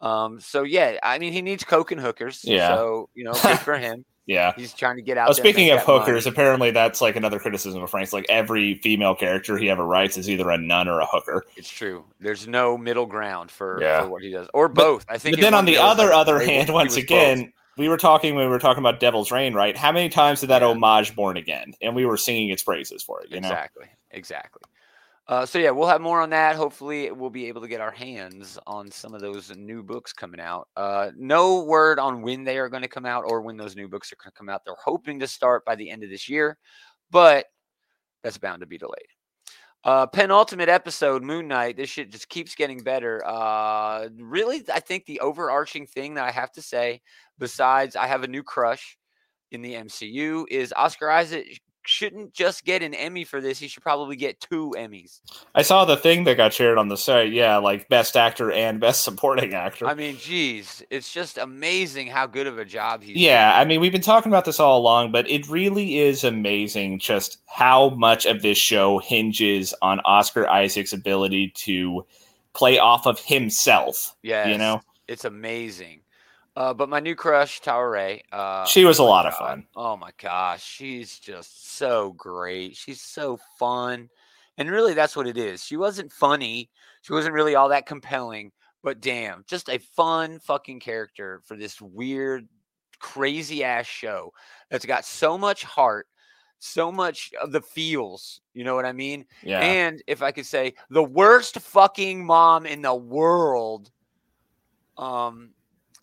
[0.00, 0.40] Um.
[0.40, 2.40] So yeah, I mean, he needs coke and hookers.
[2.44, 2.68] Yeah.
[2.68, 4.04] So you know, good for him.
[4.26, 4.52] Yeah.
[4.56, 5.28] He's trying to get out.
[5.28, 6.00] And speaking of that money.
[6.00, 8.12] hookers, apparently that's like another criticism of Frank's.
[8.12, 11.44] Like every female character he ever writes is either a nun or a hooker.
[11.56, 12.04] it's true.
[12.18, 14.02] There's no middle ground for, Yeah.
[14.02, 15.06] for what he does, or But- both.
[15.08, 15.36] I think.
[15.36, 17.04] But then on the other other hand, once was both.
[17.04, 19.76] again, we were talking when we were talking about Devil's Reign, right?
[19.76, 20.68] How many times did that Yeah.
[20.68, 21.74] homage Born Again?
[21.80, 23.46] And we were singing its praises for it, you know.
[23.48, 23.86] Exactly.
[24.10, 24.62] Exactly.
[25.28, 26.54] Uh, so yeah, we'll have more on that.
[26.54, 30.40] Hopefully, we'll be able to get our hands on some of those new books coming
[30.40, 30.68] out.
[30.76, 33.88] Uh, no word on when they are going to come out or when those new
[33.88, 34.62] books are going to come out.
[34.64, 36.58] They're hoping to start by the end of this year,
[37.10, 37.46] but
[38.22, 39.08] that's bound to be delayed.
[39.82, 41.76] Uh, penultimate episode, Moon Knight.
[41.76, 43.24] This shit just keeps getting better.
[43.26, 47.02] Uh, really, I think the overarching thing that I have to say,
[47.38, 48.96] besides I have a new crush
[49.52, 53.58] in the MCU, is Oscar Isaac shouldn't just get an Emmy for this.
[53.58, 55.20] He should probably get two Emmys.
[55.54, 57.32] I saw the thing that got shared on the site.
[57.32, 59.86] Yeah, like best actor and best supporting actor.
[59.86, 63.16] I mean, geez, it's just amazing how good of a job he's.
[63.16, 63.60] Yeah, doing.
[63.60, 67.38] I mean, we've been talking about this all along, but it really is amazing just
[67.46, 72.06] how much of this show hinges on Oscar Isaac's ability to
[72.54, 74.16] play off of himself.
[74.22, 76.00] yeah, You know, it's amazing.
[76.56, 78.22] Uh, but my new crush, Taweret.
[78.32, 79.66] Uh, she was a my lot of fun.
[79.76, 82.74] Oh my gosh, she's just so great.
[82.76, 84.08] She's so fun.
[84.56, 85.62] And really that's what it is.
[85.62, 86.70] She wasn't funny.
[87.02, 91.78] She wasn't really all that compelling, but damn, just a fun fucking character for this
[91.78, 92.48] weird
[92.98, 94.32] crazy ass show
[94.70, 96.06] that's got so much heart,
[96.58, 99.26] so much of the feels, you know what I mean?
[99.42, 99.60] Yeah.
[99.60, 103.90] And if I could say the worst fucking mom in the world.
[104.96, 105.50] Um,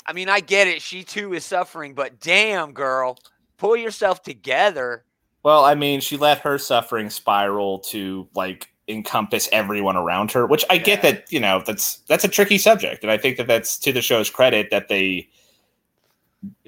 [0.06, 0.82] I mean, I get it.
[0.82, 3.18] She too is suffering, but damn, girl,
[3.58, 5.04] pull yourself together.
[5.44, 10.66] Well, I mean, she let her suffering spiral to like encompass everyone around her, which
[10.70, 13.78] I get that, you know, that's that's a tricky subject, and I think that that's
[13.80, 15.30] to the show's credit that they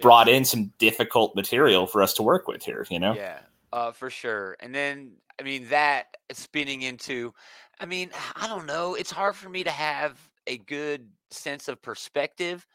[0.01, 3.13] brought in some difficult material for us to work with here, you know.
[3.13, 3.39] Yeah,
[3.73, 4.55] uh, for sure.
[4.61, 7.33] And then, I mean, that spinning into,
[7.79, 8.95] I mean, I don't know.
[8.95, 10.17] It's hard for me to have
[10.47, 12.65] a good sense of perspective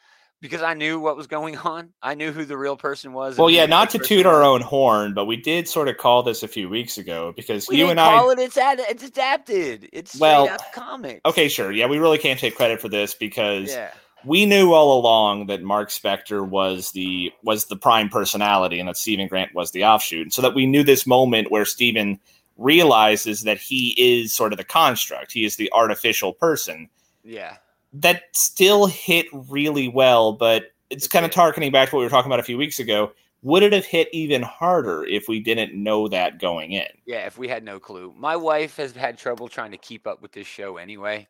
[0.41, 1.91] because I knew what was going on.
[2.03, 3.37] I knew who the real person was.
[3.39, 6.43] Well, yeah, not to toot our own horn, but we did sort of call this
[6.43, 8.39] a few weeks ago because We you and I call it.
[8.39, 9.89] It's ad- it's adapted.
[9.93, 11.21] It's Well, out comics.
[11.27, 11.71] Okay, sure.
[11.73, 13.91] Yeah, we really can't take credit for this because Yeah.
[14.25, 18.97] we knew all along that Marc Spector was the was the prime personality and that
[18.97, 20.23] Steven Grant was the offshoot.
[20.23, 22.19] And so that we knew this moment where Steven
[22.57, 25.33] realizes that he is sort of the construct.
[25.33, 26.89] He is the artificial person.
[27.25, 27.57] Yeah.
[27.93, 32.11] That still hit really well, but it's kind of targeting back to what we were
[32.11, 33.13] talking about a few weeks ago.
[33.43, 36.87] Would it have hit even harder if we didn't know that going in?
[37.07, 38.15] Yeah, if we had no clue.
[38.17, 41.27] My wife has had trouble trying to keep up with this show anyway.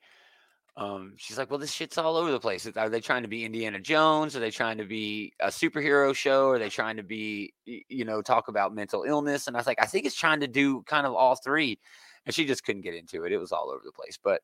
[0.77, 2.67] Um, she's like, well, this shit's all over the place.
[2.77, 4.35] Are they trying to be Indiana Jones?
[4.35, 6.49] Are they trying to be a superhero show?
[6.49, 9.47] Are they trying to be, you know, talk about mental illness?
[9.47, 11.79] And I was like, I think it's trying to do kind of all three.
[12.27, 13.33] And she just couldn't get into it.
[13.33, 14.19] It was all over the place.
[14.23, 14.43] But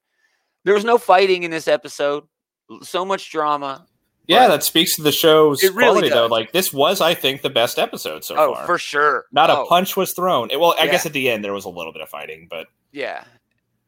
[0.66, 2.24] there was no fighting in this episode.
[2.82, 3.86] So much drama.
[4.26, 6.26] Yeah, that speaks to the show's It really quality, though.
[6.26, 8.66] Like this was, I think, the best episode so oh, far.
[8.66, 9.26] for sure.
[9.30, 10.48] Not Oh, a punch was thrown.
[10.52, 10.90] Well, I Yeah.
[10.90, 13.22] guess at the end there was a little bit of fighting, but Yeah.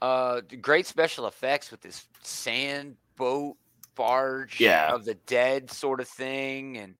[0.00, 3.56] Uh great special effects with this sand boat
[3.96, 4.94] barge Yeah.
[4.94, 6.94] of the dead sort of thing and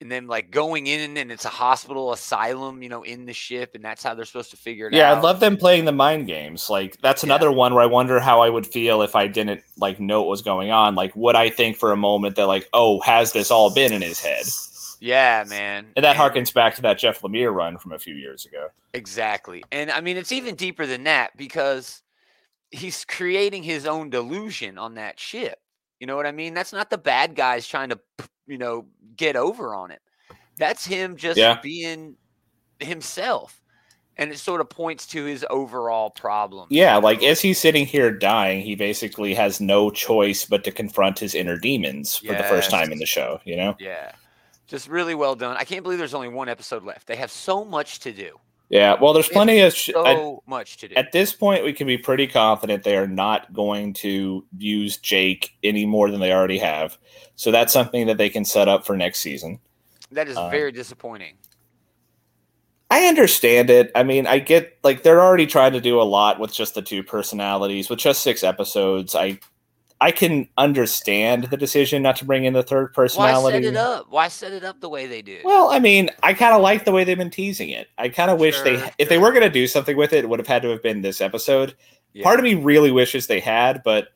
[0.00, 3.74] and then like going in and it's a hospital asylum, you know, in the ship
[3.74, 5.14] and that's how they're supposed to figure it yeah, out.
[5.14, 6.70] Yeah, I love them playing the mind games.
[6.70, 7.28] Like that's Yeah.
[7.28, 10.30] another one where I wonder how I would feel if I didn't like know what
[10.30, 10.94] was going on.
[10.94, 14.02] Like, would I think for a moment that like, oh, has this all been in
[14.02, 14.46] his head?
[15.00, 15.86] Yeah, man.
[15.96, 18.68] And that harkens back to that Jeff Lemire run from a few years ago.
[18.92, 19.64] Exactly.
[19.72, 22.02] And I mean, it's even deeper than that because
[22.70, 25.58] he's creating his own delusion on that ship.
[26.00, 26.54] You know what I mean?
[26.54, 28.00] That's not the bad guys trying to,
[28.46, 28.86] you know,
[29.16, 30.00] get over on it.
[30.56, 31.60] That's him just Yeah.
[31.62, 32.16] being
[32.80, 33.60] himself.
[34.16, 36.66] And it sort of points to his overall problem.
[36.70, 41.18] Yeah, like as he's sitting here dying, he basically has no choice but to confront
[41.18, 43.40] his inner demons for the first time in the show.
[43.44, 43.76] You know?
[43.78, 44.12] Yeah.
[44.66, 45.56] Just really well done.
[45.56, 47.06] I can't believe there's only one episode left.
[47.06, 48.38] They have so much to do.
[48.70, 48.96] Yeah.
[49.00, 49.74] Well, there's plenty of.
[49.74, 50.94] Sh- So I- much to do.
[50.94, 55.50] at this point, we can be pretty confident they are not going to use Jake
[55.62, 56.96] any more than they already have.
[57.36, 59.58] So that's something that they can set up for next season.
[60.12, 61.34] that is um, very disappointing.
[62.92, 63.92] I understand it.
[63.94, 66.82] I mean, I get like they're already trying to do a lot with just the
[66.82, 69.14] two personalities, with just six episodes.
[69.14, 69.38] I
[70.02, 73.32] I can understand the decision not to bring in the third personality.
[73.32, 73.64] Why personality.
[73.64, 74.06] set it up?
[74.08, 75.40] Why set it up the way they do?
[75.44, 77.88] Well, I mean, I kind of like the way they've been teasing it.
[77.98, 80.24] I kind of wish they, Sure, if they were going to do something with it,
[80.24, 81.76] it would have had to have been this episode.
[82.14, 82.24] Yeah.
[82.24, 84.08] Part of me really wishes they had, but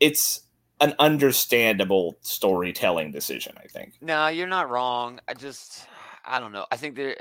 [0.00, 0.40] it's
[0.80, 3.54] an understandable storytelling decision.
[3.62, 3.94] I think.
[4.00, 5.20] No, you're not wrong.
[5.28, 5.86] I just,
[6.24, 6.66] I don't know.
[6.70, 7.16] I think there,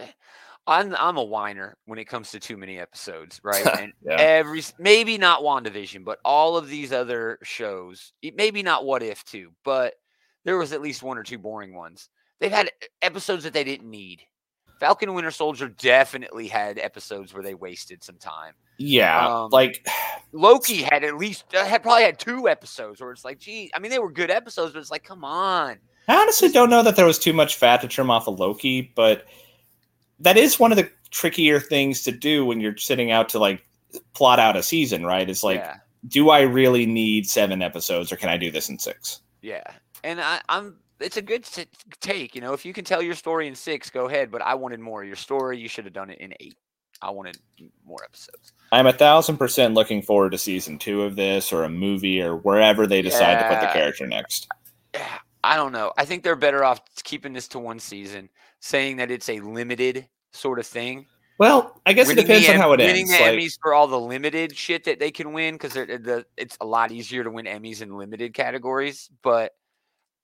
[0.68, 3.66] I'm, I'm a whiner when it comes to too many episodes, right?
[3.80, 4.18] And Yeah.
[4.20, 9.52] every, maybe not WandaVision, but all of these other shows, maybe not What If too,
[9.64, 9.94] but
[10.44, 12.10] there was at least one or two boring ones.
[12.40, 14.22] They've had episodes that they didn't need.
[14.80, 18.54] Falcon Winter Soldier definitely had episodes where they wasted some time.
[18.78, 19.88] Yeah, Um, like
[20.34, 23.80] Loki had at least uh, had probably had two episodes where it's like, gee, I
[23.80, 25.78] mean, they were good episodes, but it's like, come on.
[26.08, 28.92] I honestly don't know that there was too much fat to trim off of Loki,
[28.96, 29.26] but
[30.20, 33.66] that is one of the trickier things to do when you're sitting out to like
[34.14, 35.30] plot out a season, right?
[35.30, 35.78] It's like, yeah.
[36.08, 39.22] do I really need seven episodes, or can I do this in six?
[39.42, 39.64] Yeah,
[40.04, 40.78] and I, I'm.
[41.02, 41.68] It's a good t-
[42.00, 42.36] take.
[42.36, 44.32] You know, if you can tell your story in six, go ahead.
[44.32, 45.02] But I wanted more.
[45.02, 46.56] Of your story, you should have done it in eight.
[47.02, 47.38] I wanted
[47.86, 48.54] more episodes.
[48.72, 52.38] I'm a thousand percent looking forward to season two of this, or a movie, or
[52.38, 54.48] wherever they decide to put the character next.
[54.94, 55.92] Yeah, I don't know.
[55.98, 60.08] I think they're better off keeping this to one season, saying that it's a limited
[60.34, 61.06] sort of thing.
[61.38, 63.12] Well, I guess it Winning the depends on how it winning ends.
[63.18, 66.58] the Like, Emmys for all the limited shit that they can win because the it's
[66.62, 69.10] a lot easier to win Emmys in limited categories.
[69.22, 69.54] But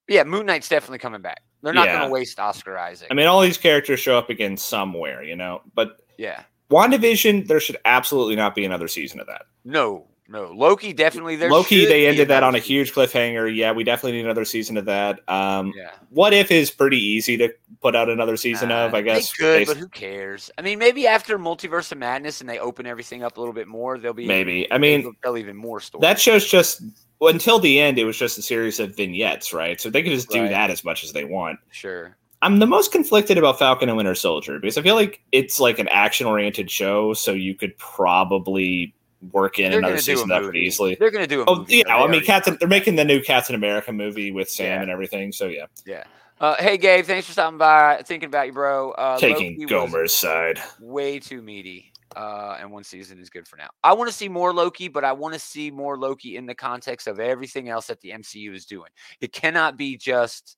[0.08, 1.42] yeah, Moon Knight's definitely coming back.
[1.62, 1.98] They're not Yeah.
[1.98, 3.08] going to waste Oscar Isaac.
[3.10, 5.60] I mean, all these characters show up again somewhere, you know.
[5.74, 9.42] But yeah, WandaVision, there should absolutely not be another season of that.
[9.64, 10.50] no, no.
[10.52, 11.36] Loki definitely.
[11.36, 13.54] There Loki, they ended that on a huge cliffhanger.
[13.54, 15.20] Yeah, we definitely need another season of that.
[15.28, 15.90] Um, Yeah.
[16.10, 18.94] What if is pretty easy to put out another season Nah, of?
[18.94, 19.32] I guess.
[19.32, 20.50] could, based- but who cares?
[20.58, 23.68] I mean, maybe after Multiverse of Madness and they open everything up a little bit
[23.68, 24.66] more, they'll be maybe.
[24.72, 26.02] I mean, they'll tell even more stories.
[26.02, 26.82] that show's just
[27.20, 27.98] well, until the end.
[27.98, 29.80] It was just a series of vignettes, right?
[29.80, 30.50] So they could just do Right.
[30.50, 31.58] that as much as they want.
[31.70, 32.16] sure.
[32.44, 35.78] I'm the most conflicted about Falcon and Winter Soldier because I feel like it's like
[35.78, 38.92] an action oriented show, so you could probably
[39.30, 40.66] work in They're another gonna do a season that pretty movie.
[40.66, 40.94] easily.
[40.96, 41.94] They're going to do a Oh yeah.
[41.94, 42.56] I mean, Captain.
[42.58, 44.82] They're making the new Captain America movie with Sam Yeah.
[44.82, 45.32] and everything.
[45.32, 46.04] So yeah, Yeah.
[46.40, 48.02] Uh, hey, Gabe, thanks for stopping by.
[48.04, 48.90] Thinking about you, bro.
[48.92, 50.60] Uh, taking Gomer's side.
[50.80, 51.92] way too meaty.
[52.16, 53.70] Uh, and one season is good for now.
[53.82, 56.54] I want to see more Loki, but I want to see more Loki in the
[56.54, 58.90] context of everything else that the MCU is doing.
[59.20, 60.56] It cannot be just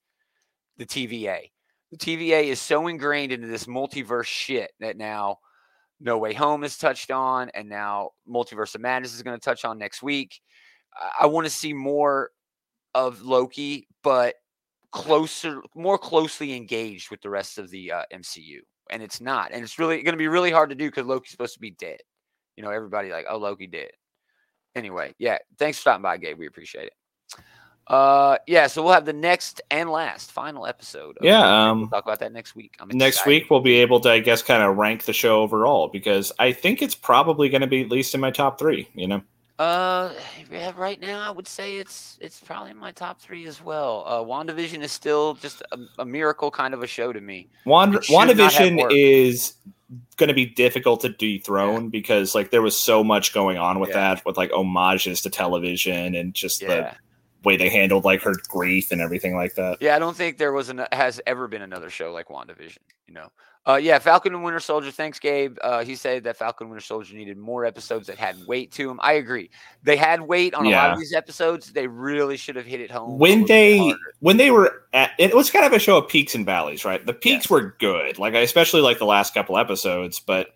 [0.77, 1.51] the TVA.
[1.91, 5.37] The TVA is so ingrained into this multiverse shit that now
[5.99, 9.65] No Way Home is touched on, and now Multiverse of Madness is going to touch
[9.65, 10.41] on next week.
[11.19, 12.31] I- want to see more
[12.93, 14.35] of Loki, but
[14.91, 18.59] closer, more closely engaged with the rest of the uh, MCU.
[18.91, 21.31] And it's not, and it's really going to be really hard to do because Loki's
[21.31, 21.99] supposed to be dead.
[22.55, 23.91] You know, everybody like, oh, Loki dead.
[24.75, 26.37] Anyway, yeah, thanks for stopping by, Gabe.
[26.37, 26.93] We appreciate it.
[27.87, 31.17] Uh, yeah, so we'll have the next and last final episode.
[31.17, 32.73] of Yeah, um, we'll talk about that next week.
[32.79, 35.87] I'm Next week we'll be able to, I guess, kind of rank the show overall
[35.87, 38.87] because I think it's probably going to be at least in my top three.
[38.95, 39.21] You know,
[39.59, 40.11] Uh,
[40.51, 44.03] yeah, right now I would say it's it's probably in my top three as well.
[44.07, 47.49] Uh, WandaVision is still just a, a miracle kind of a show to me.
[47.65, 49.53] Wand- It should not have WandaVision is
[50.17, 53.91] going to be difficult to dethrone because like there was so much going on with
[53.91, 54.15] Yeah.
[54.15, 56.95] that with like homages to television and just Yeah, the
[57.45, 59.77] way they handled like her grief and everything like that.
[59.81, 59.95] yeah.
[59.95, 62.79] I don't think there was an has ever been another show like WandaVision.
[63.07, 63.31] You know.
[63.67, 64.91] Uh, yeah, Falcon and Winter Soldier.
[64.91, 65.57] Thanks, Gabe.
[65.59, 68.87] Uh, he said that Falcon and Winter Soldier needed more episodes that had weight to
[68.87, 68.99] them.
[69.01, 69.49] I agree.
[69.81, 71.73] They had weight on a lot of these episodes.
[71.73, 73.17] They really should have hit it home.
[73.17, 76.45] When they when they were at it was kind of a show of peaks and
[76.45, 77.03] valleys, right?
[77.03, 77.49] The peaks Yes.
[77.49, 80.49] were good, like I especially like the last couple episodes, but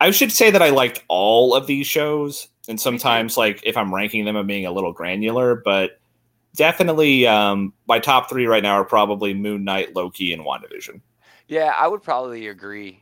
[0.00, 3.94] I should say that I liked all of these shows, and sometimes like if I'm
[3.94, 6.00] ranking them, I'm being a little granular, but
[6.56, 11.00] definitely um, my top three right now are probably Moon Knight, Loki, and WandaVision.
[11.48, 13.00] Yeah, I would probably agree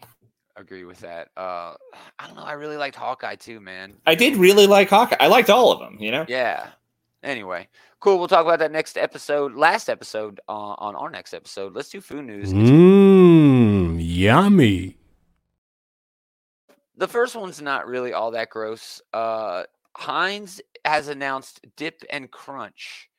[0.56, 1.28] agree with that.
[1.36, 1.74] Uh
[2.18, 3.94] I don't know, I really liked Hawkeye too, man.
[4.06, 5.16] I did really like Hawkeye.
[5.18, 6.24] I liked all of them, you know.
[6.28, 6.68] Yeah.
[7.22, 7.68] Anyway,
[8.00, 8.18] cool.
[8.18, 11.74] We'll talk about that next episode, last episode uh, on our next episode.
[11.74, 12.52] Let's do food news.
[12.52, 14.96] Mmm, yummy.
[16.96, 19.00] The first one's not really all that gross.
[19.12, 19.64] Uh
[19.96, 23.09] Heinz has announced Dip and Crunch.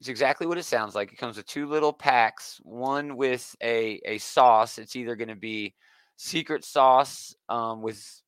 [0.00, 1.12] It's exactly what it sounds like.
[1.12, 4.78] It comes with two little packs, one with a a sauce.
[4.78, 5.74] It's either going to be
[6.16, 8.22] secret sauce um, with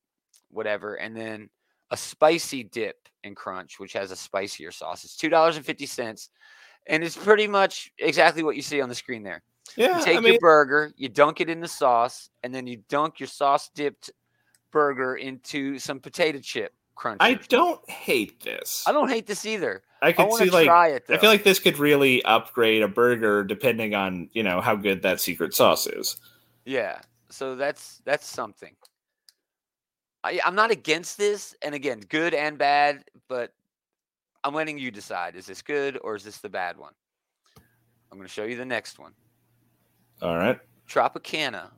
[0.50, 1.50] whatever, and then
[1.90, 5.04] a spicy dip and crunch, which has a spicier sauce.
[5.04, 6.30] It's two dollars and fifty cents,
[6.86, 9.42] and it's pretty much exactly what you see on the screen there.
[9.76, 12.66] Yeah, You take I mean, your burger, you dunk it in the sauce, and then
[12.66, 14.10] you dunk your sauce dipped
[14.70, 17.18] burger into some potato chip crunch.
[17.20, 18.84] I don't hate this.
[18.86, 19.82] I don't hate this either.
[20.02, 20.68] I I could want see like.
[20.68, 25.02] I feel like this could really upgrade a burger depending on you know how good
[25.02, 26.16] that secret sauce is.
[26.64, 27.00] Yeah.
[27.30, 28.74] So that's that's something.
[30.24, 33.52] I, I'm not against this, and again, good and bad, but
[34.44, 36.92] I'm letting you decide: is this good or is this the bad one?
[38.10, 39.12] I'm going to show you the next one.
[40.22, 40.58] All right.
[40.88, 41.70] Tropicana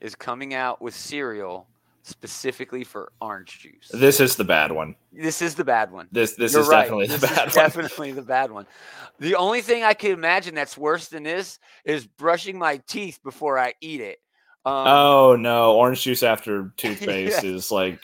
[0.00, 1.66] is coming out with cereal
[2.06, 3.90] specifically for orange juice.
[3.92, 4.94] This is the bad one.
[5.12, 6.08] This is the bad one.
[6.12, 6.82] This this You're is right.
[6.82, 7.54] definitely the This is bad one.
[7.54, 8.66] Definitely the bad one.
[9.18, 13.58] The only thing I can imagine that's worse than this is brushing my teeth before
[13.58, 14.20] I eat it.
[14.64, 18.00] Um, Oh no, orange juice after toothpaste is like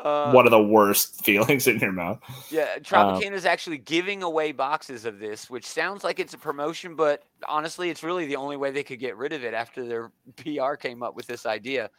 [0.00, 2.18] uh, one of the worst feelings in your mouth.
[2.50, 6.96] Yeah, Tropicana is actually giving away boxes of this, which sounds like it's a promotion,
[6.96, 10.10] but honestly, it's really the only way they could get rid of it after their
[10.36, 11.90] PR came up with this idea.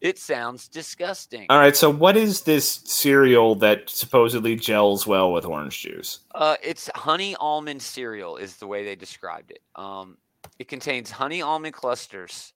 [0.00, 1.46] It sounds disgusting.
[1.50, 6.20] All right, so what is this cereal that supposedly gels well with orange juice?
[6.34, 9.60] Uh, it's honey almond cereal, is the way they described it.
[9.74, 10.18] Um,
[10.58, 12.52] it contains honey almond clusters.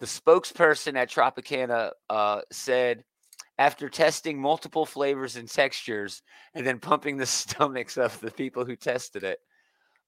[0.00, 3.04] The spokesperson at Tropicana uh, said,
[3.58, 6.22] after testing multiple flavors and textures
[6.54, 9.40] and then pumping the stomachs of the people who tested it,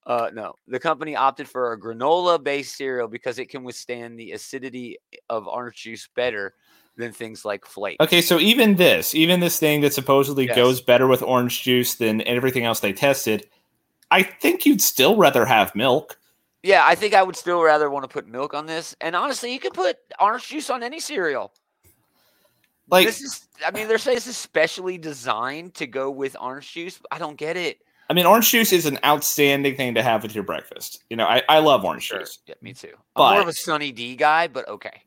[0.06, 4.32] uh, no, the company opted for a granola based cereal because it can withstand the
[4.32, 4.98] acidity
[5.30, 6.54] of orange juice better
[6.96, 7.96] than things like flake.
[8.00, 10.56] Okay, so even this, even this thing that supposedly Yes.
[10.56, 13.48] goes better with orange juice than everything else they tested,
[14.10, 16.18] I think you'd still rather have milk.
[16.62, 18.94] Yeah, I think I would still rather want to put milk on this.
[19.00, 21.52] And honestly, you could put orange juice on any cereal.
[22.88, 26.70] Like this is, I mean, they're saying this is specially designed to go with orange
[26.72, 27.00] juice.
[27.10, 27.78] I don't get it.
[28.10, 31.04] I mean, orange juice is an outstanding thing to have with your breakfast.
[31.10, 32.38] You know, I, I love orange juice.
[32.46, 32.92] Yeah, me too.
[33.16, 35.02] I'm more of a Sunny D guy, but okay.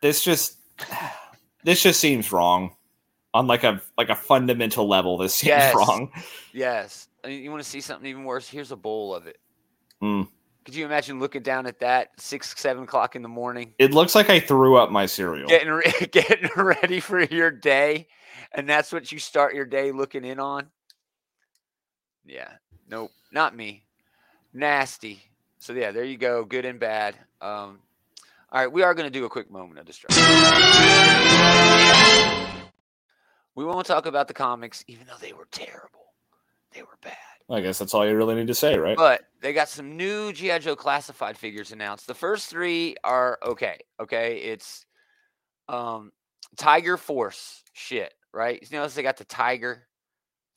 [0.00, 0.58] This just
[1.64, 2.74] this just seems wrong
[3.34, 5.16] on like a like a fundamental level.
[5.18, 5.74] This seems Yes.
[5.74, 6.10] wrong.
[6.52, 7.08] Yes.
[7.24, 8.48] I mean, you want to see something even worse?
[8.48, 9.38] Here's a bowl of it.
[10.02, 10.28] Mm.
[10.64, 14.14] Could you imagine looking down at that six, seven o'clock in the morning, It looks
[14.14, 15.48] like I threw up my cereal.
[15.48, 18.06] getting re- getting ready for your day,
[18.52, 20.66] and that's what you start your day looking in on?
[22.24, 22.48] Yeah.
[22.88, 23.10] Nope.
[23.32, 23.84] Not me.
[24.52, 25.20] Nasty.
[25.58, 26.44] So yeah, there you go.
[26.44, 27.14] Good and bad.
[27.40, 27.80] Um,
[28.52, 30.24] all right, we are going to do a quick moment of distraction.
[33.54, 36.14] We won't talk about the comics, even though they were terrible.
[36.72, 37.16] They were bad.
[37.50, 38.96] I guess that's all you really need to say, right?
[38.96, 42.06] But they got some new GI Joe classified figures announced.
[42.06, 43.78] The first three are okay.
[44.00, 44.86] Okay, it's
[45.68, 46.12] um
[46.56, 48.60] Tiger Force shit, right?
[48.62, 49.86] You notice they got the tiger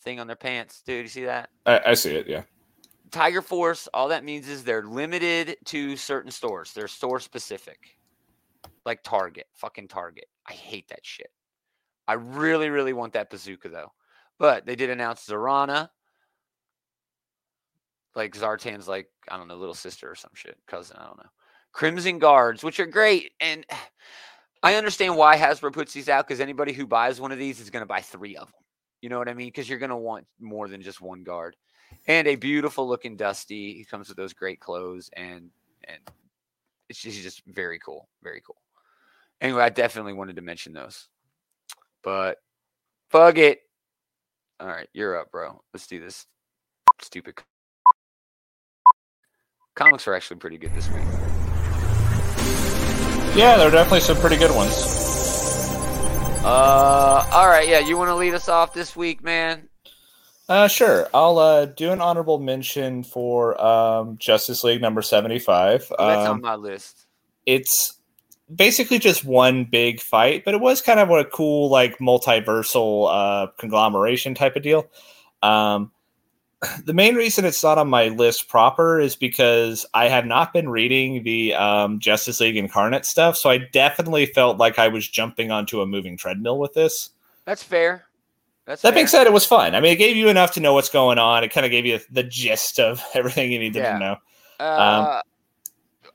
[0.04, 1.04] thing on their pants, dude.
[1.04, 1.50] You see that?
[1.66, 2.28] I, I see it.
[2.28, 2.44] Yeah.
[3.12, 3.88] Tiger Force.
[3.94, 6.74] All that means is they're limited to certain stores.
[6.74, 7.98] They're store specific,
[8.86, 9.48] like Target.
[9.54, 10.26] Fucking Target.
[10.48, 11.32] I hate that shit.
[12.08, 13.92] I really, really want that bazooka though.
[14.40, 15.90] But they did announce Zarana.
[18.16, 21.30] Like Zartan's like, I don't know, little sister or some shit, cousin, I don't know.
[21.72, 23.32] Crimson Guards, which are great.
[23.40, 23.66] And
[24.64, 27.70] I understand why Hasbro puts these out because anybody who buys one of these is
[27.70, 28.62] going to buy three of them.
[29.04, 29.48] You know what I mean?
[29.48, 31.58] Because you're gonna want more than just one guard.
[32.08, 33.74] And a beautiful looking Dusty.
[33.74, 35.50] He comes with those great clothes and
[35.84, 36.00] and
[36.88, 38.08] it's just, he's just very cool.
[38.24, 38.56] Very cool.
[39.42, 41.10] Anyway, I definitely wanted to mention those.
[42.02, 42.38] But
[43.10, 43.60] fuck it.
[44.62, 45.62] All right, you're up, bro.
[45.74, 46.26] Let's do this.
[47.02, 47.40] Stupid.
[49.76, 51.04] Comics are actually pretty good this week.
[53.36, 55.03] Yeah, there are definitely some pretty good ones.
[56.44, 57.80] Uh, all right, yeah.
[57.80, 59.70] You want to lead us off this week, man?
[60.50, 61.08] Uh, sure.
[61.14, 65.92] I'll uh, do an honorable mention for um, Justice League number 75.
[65.98, 67.06] Oh, that's Um, on my list.
[67.46, 67.98] it's
[68.54, 73.48] basically just one big fight, but it was kind of a cool, like, multiversal uh,
[73.58, 74.86] conglomeration type of deal.
[75.42, 75.92] Um,
[76.86, 80.70] the main reason it's not on my list proper is because I have not been
[80.70, 85.52] reading the um, Justice League Incarnate stuff, so I definitely felt like I was jumping
[85.52, 87.12] onto a moving treadmill with this.
[87.46, 88.06] That's fair.
[88.66, 88.96] That's That fair.
[88.96, 89.76] being said, it was fun.
[89.76, 91.44] I mean, it gave you enough to know what's going on.
[91.44, 93.94] It kind of gave you the gist of everything you needed Yeah.
[93.94, 94.18] to know.
[94.60, 95.22] Uh,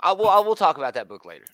[0.01, 0.29] I will.
[0.29, 1.45] I will talk about that book later.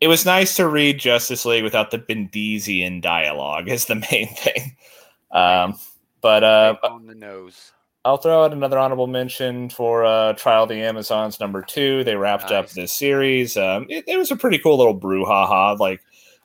[0.00, 4.76] It was nice to read Justice League without the Bendezian dialogue is the main thing.
[5.30, 5.78] Um,
[6.20, 7.72] but uh, Right on the nose.
[8.04, 12.02] I'll throw out another honorable mention for uh, Trial of the Amazons number two.
[12.04, 13.56] They wrapped up this series.
[13.56, 15.78] Um, it, it was a pretty cool little brouhaha.
[15.78, 16.00] Like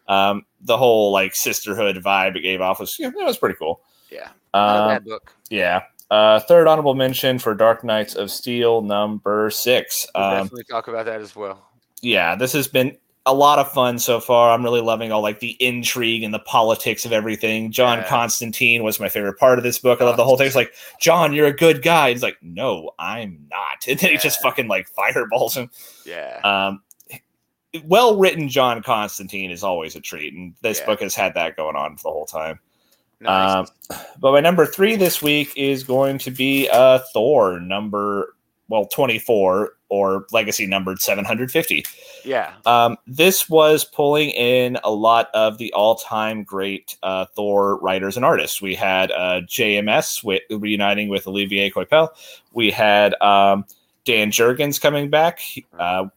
[0.08, 3.82] um, the whole like sisterhood vibe it gave off was yeah, that was pretty cool.
[4.12, 5.34] Yeah, Um, bad book.
[5.50, 5.84] yeah.
[6.10, 10.06] Uh, third honorable mention for Dark Knights of Steel number six.
[10.16, 11.68] We'll Um, definitely talk about that as well.
[12.02, 12.96] yeah, this has been
[13.28, 14.52] a lot of fun so far.
[14.52, 17.72] I'm really loving all like the intrigue and the politics of everything.
[17.72, 18.08] John Yeah.
[18.08, 20.02] Constantine was my favorite part of this book.
[20.02, 20.48] I love the whole thing.
[20.48, 22.12] It's like, John, you're a good guy.
[22.12, 23.86] He's like, no, I'm not.
[23.88, 25.70] And then he just fucking like fireballs him.
[26.06, 26.82] Yeah, Um,
[27.86, 30.86] well written John Constantine is always a treat, and this Yeah.
[30.88, 32.60] book has had that going on for the whole time.
[33.20, 33.68] nice.
[33.90, 38.36] Um, but my number three this week is going to be uh, Thor number
[38.70, 41.86] well 24 or legacy numbered 750.
[42.26, 48.18] yeah, Um, this was pulling in a lot of the all-time great uh, Thor writers
[48.18, 48.62] and artists.
[48.62, 52.10] We had uh, JMS with, reuniting with Olivier Coipel.
[52.54, 53.66] We had um,
[54.04, 55.40] Dan Jurgens coming back.
[55.80, 56.08] Uh,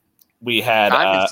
[0.42, 1.28] we had uh,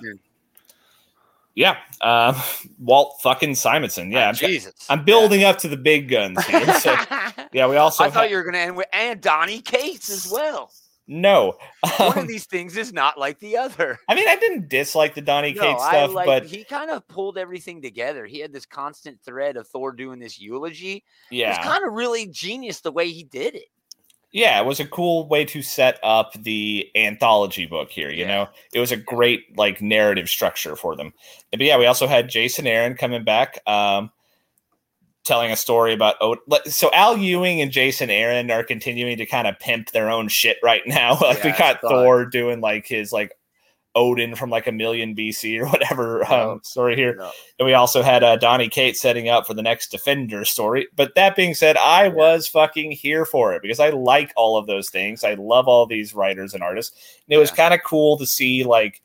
[1.54, 2.36] yeah, um,
[2.78, 4.12] Walt fucking Simonson.
[4.12, 4.86] Yeah, I'm, Jesus.
[4.88, 6.72] I'm building up to the big guns here.
[6.74, 6.94] So
[7.52, 10.08] yeah, we also I thought had- you were going to end with and Donny Cates
[10.08, 10.70] as well.
[11.08, 11.56] No.
[11.98, 13.98] One Um, of these things is not like the other.
[14.08, 17.06] I mean, I didn't dislike the Donny No, Cates stuff, like but he kind of
[17.08, 18.26] pulled everything together.
[18.26, 21.04] He had this constant thread of Thor doing this eulogy.
[21.30, 23.68] yeah, It's kind of really genius the way he did it.
[24.30, 28.10] yeah, it was a cool way to set up the anthology book here.
[28.10, 28.26] You Yeah.
[28.26, 31.14] know, it was a great like narrative structure for them.
[31.50, 34.10] But yeah, we also had Jason Aaron coming back, um,
[35.28, 36.16] telling a story about
[36.48, 40.28] like, so Al Ewing and Jason Aaron are continuing to kind of pimp their own
[40.28, 41.18] shit right now.
[41.20, 41.80] like we got.
[41.80, 43.32] Thor doing like his like
[43.94, 47.16] Odin from like a million BC or whatever um, story here.
[47.16, 47.30] No.
[47.58, 50.88] And we also had uh, Donnie Kate setting up for the next Defender story.
[50.96, 54.66] But that being said, I was fucking here for it because I like all of
[54.66, 55.24] those things.
[55.24, 57.18] I love all these writers and artists.
[57.26, 59.02] And it was kind of cool to see like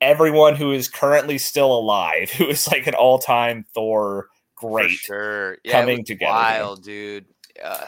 [0.00, 4.28] everyone who is currently still alive, who is like an all time Thor
[4.60, 5.58] For great, sure.
[5.64, 6.30] Yeah, it coming together.
[6.32, 7.26] Wild, dude.
[7.62, 7.84] Uh,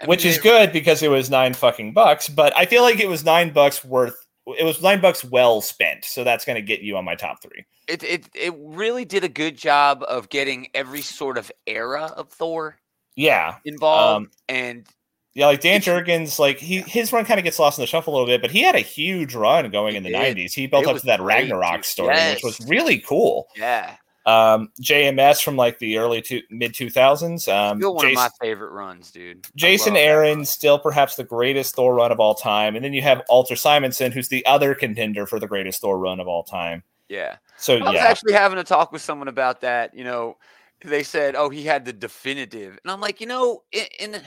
[0.00, 2.28] I which mean, is it- good because it was nine fucking bucks.
[2.28, 4.16] But I feel like it was nine bucks worth.
[4.58, 6.04] It was nine bucks well spent.
[6.04, 7.66] So that's going to get you on my top three.
[7.86, 12.30] It, it it really did a good job of getting every sort of era of
[12.30, 12.78] Thor
[13.16, 13.56] Yeah.
[13.64, 14.86] involved, Um, and
[15.34, 18.12] Yeah, like Dan Jurgens, like he his run kind of gets lost in the shuffle
[18.12, 20.18] a little bit, but he had a huge run going He in the did.
[20.18, 20.54] nineties.
[20.54, 21.84] He built It up to that Ragnarok dude.
[21.84, 23.48] story, which was really cool.
[23.56, 23.96] yeah,
[24.28, 27.48] Um, JMS from like the early to mid two thousands.
[27.48, 29.46] Um, still one Jason, of my favorite runs, dude.
[29.56, 33.22] Jason Aaron, still perhaps the greatest Thor run of all time, and then you have
[33.30, 36.82] Walter Simonson, who's the other contender for the greatest Thor run of all time.
[37.08, 39.94] Yeah, So I was yeah, actually having a talk with someone about that.
[39.94, 40.36] You know,
[40.84, 44.22] they said, "Oh, he had the definitive," and I'm like, you know, in in,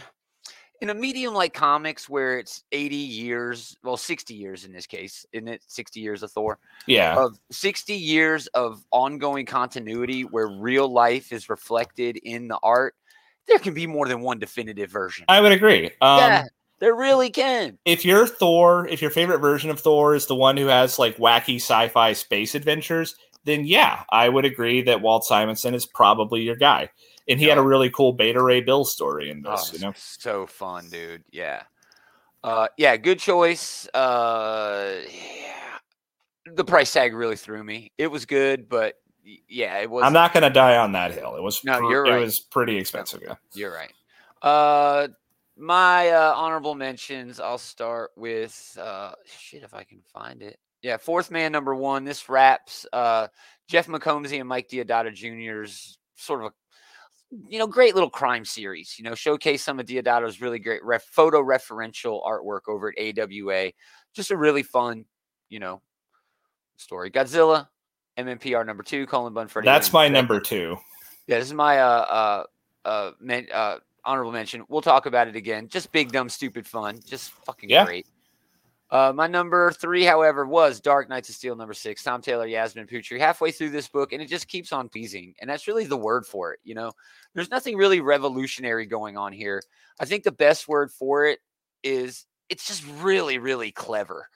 [0.81, 5.25] in a medium like comics where it's 80 years, well, 60 years in this case,
[5.31, 5.61] isn't it?
[5.67, 6.57] 60 years of Thor.
[6.87, 12.95] yeah, of 60 years of ongoing continuity where real life is reflected in the art,
[13.47, 15.25] there can be more than one definitive version.
[15.29, 15.85] I would agree.
[16.01, 16.43] Um, yeah,
[16.79, 17.77] there really can.
[17.85, 21.17] if your Thor, if your favorite version of Thor is the one who has like
[21.17, 23.15] wacky sci-fi space adventures,
[23.45, 26.89] then yeah, I would agree that Walt Simonson is probably your guy.
[27.31, 29.93] And he had a really cool Beta Ray Bill story in Oh, this, you know.
[29.95, 31.23] so fun, dude.
[31.31, 31.63] Yeah.
[32.43, 33.87] Uh, yeah, good choice.
[33.93, 35.77] Uh, yeah.
[36.53, 37.91] The price tag really threw me.
[37.97, 38.95] It was good, but
[39.47, 40.03] yeah, it was.
[40.03, 41.35] I'm not going to die on that hill.
[41.35, 42.17] It was No, pr- you're right.
[42.17, 43.21] it was pretty expensive.
[43.25, 43.35] Yeah.
[43.53, 43.93] You're right.
[44.41, 45.07] Uh,
[45.57, 47.39] my uh, honorable mentions.
[47.39, 50.57] I'll start with uh, shit if I can find it.
[50.81, 52.03] Yeah, fourth man number one.
[52.05, 53.27] This wraps uh,
[53.67, 56.53] Jeff McComsey and Mike Deodato Jr.'s sort of a
[57.47, 58.95] you know great little crime series.
[58.97, 63.71] You know, showcase some of Deodato's really great ref- photo referential artwork over at AWA.
[64.13, 65.05] Just a really fun,
[65.49, 65.81] you know,
[66.77, 67.09] story.
[67.11, 67.67] Godzilla,
[68.17, 69.05] MMPR number two.
[69.07, 69.65] Cullen Freddie.
[69.65, 70.77] That's my number two.
[71.27, 72.43] Yeah, this is my uh uh
[72.87, 74.63] uh, men, uh honorable mention.
[74.67, 75.67] We'll talk about it again.
[75.67, 76.99] Just big dumb stupid fun.
[77.05, 77.85] Just fucking Yeah.
[77.85, 78.07] great.
[78.91, 82.03] Uh, my number three, however, was Dark Knights of Steel number six.
[82.03, 83.17] Tom Taylor, Yasmine Putri.
[83.17, 86.25] Halfway through this book, and it just keeps on teasing, and that's really the word
[86.25, 86.59] for it.
[86.63, 86.91] You know,
[87.33, 89.63] there's nothing really revolutionary going on here.
[89.99, 91.39] I think the best word for it
[91.83, 94.27] is it's just really, really clever.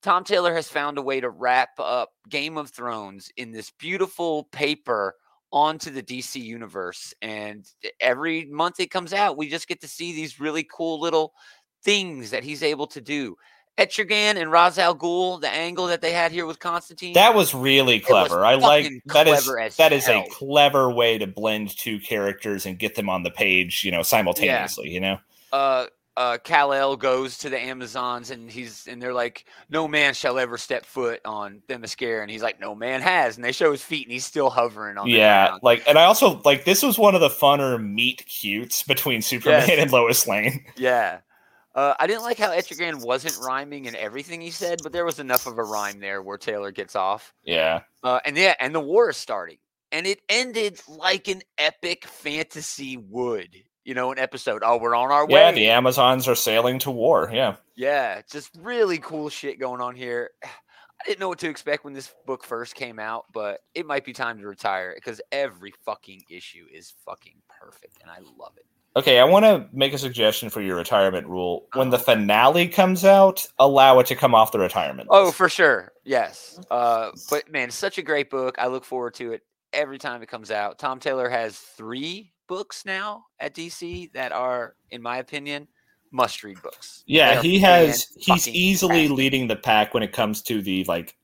[0.00, 4.44] Tom Taylor has found a way to wrap up Game of Thrones in this beautiful
[4.52, 5.14] paper
[5.50, 7.12] onto the DC universe.
[7.20, 7.66] And
[8.00, 11.32] every month it comes out, we just get to see these really cool little
[11.82, 13.36] things that he's able to do.
[13.78, 17.14] Etrigan and Ra's al Ghul, the angle that they had here with Constantine.
[17.14, 18.44] That was really was clever.
[18.44, 22.96] I like that is that is a clever way to blend two characters and get
[22.96, 24.88] them on the page, you know, simultaneously.
[24.90, 25.18] You know,
[25.52, 30.40] uh uh Kal-El goes to the Amazons and he's and they're like, No man shall
[30.40, 32.22] ever step foot on Themyscira.
[32.22, 33.36] And he's like, No man has.
[33.36, 35.56] And they show his feet and he's still hovering on yeah.
[35.62, 39.68] Like, and I also like this was one of the funner meet cutes between Superman
[39.68, 39.78] Yes.
[39.78, 40.64] and Lois Lane.
[40.76, 41.20] Yeah.
[41.78, 45.20] Uh, I didn't like how Etrigan wasn't rhyming in everything he said, but there was
[45.20, 47.32] enough of a rhyme there where Taylor gets off.
[47.44, 49.58] Yeah, Uh, and yeah, and the war is starting,
[49.92, 53.54] and it ended like an epic fantasy would.
[53.84, 54.62] You know, an episode.
[54.66, 55.38] Oh, we're on our way.
[55.38, 55.52] yeah.
[55.52, 57.30] The Amazons are sailing to war.
[57.32, 60.30] Yeah, Yeah, just really cool shit going on here.
[60.42, 64.04] I didn't know what to expect when this book first came out, but it might
[64.04, 68.66] be time to retire because every fucking issue is fucking perfect, and I love it.
[68.98, 71.68] Okay, I want to make a suggestion for your retirement rule.
[71.74, 72.00] When the Oh.
[72.00, 75.08] finale comes out, allow it to come off the retirement.
[75.10, 75.92] Oh, for sure.
[76.04, 76.58] Yes.
[76.70, 78.56] Uh, but man, such a great book.
[78.58, 79.42] I look forward to it
[79.72, 80.78] every time it comes out.
[80.80, 85.68] Tom Taylor has three books now at DC that are, in my opinion,
[86.10, 87.04] must read books.
[87.06, 87.86] Yeah, he has.
[88.16, 88.54] He's fan-fucking-tastic.
[88.54, 91.14] easily leading the pack when it comes to the like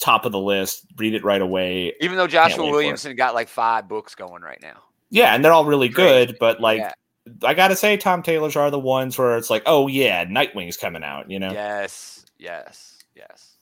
[0.00, 0.86] top of the list.
[0.96, 1.92] Read it right away.
[2.00, 2.64] Even though Joshua.
[2.68, 4.82] Williamson got like five books going right now.
[5.10, 6.28] Yeah, and they're all really Great.
[6.28, 6.92] good, but like Yeah.
[7.42, 11.04] I gotta say, Tom Taylor's are the ones where it's like, oh yeah, Nightwing's coming
[11.04, 11.30] out.
[11.30, 13.56] You know, Yes, yes, yes.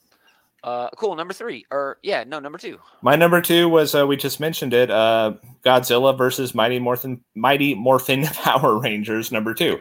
[0.61, 1.15] Uh, cool.
[1.15, 2.77] Number three, or yeah, no, number two.
[3.01, 5.33] my number two was uh, we just mentioned it, uh,
[5.65, 9.79] Godzilla versus Mighty Morphin Mighty Morphin Power Rangers number two.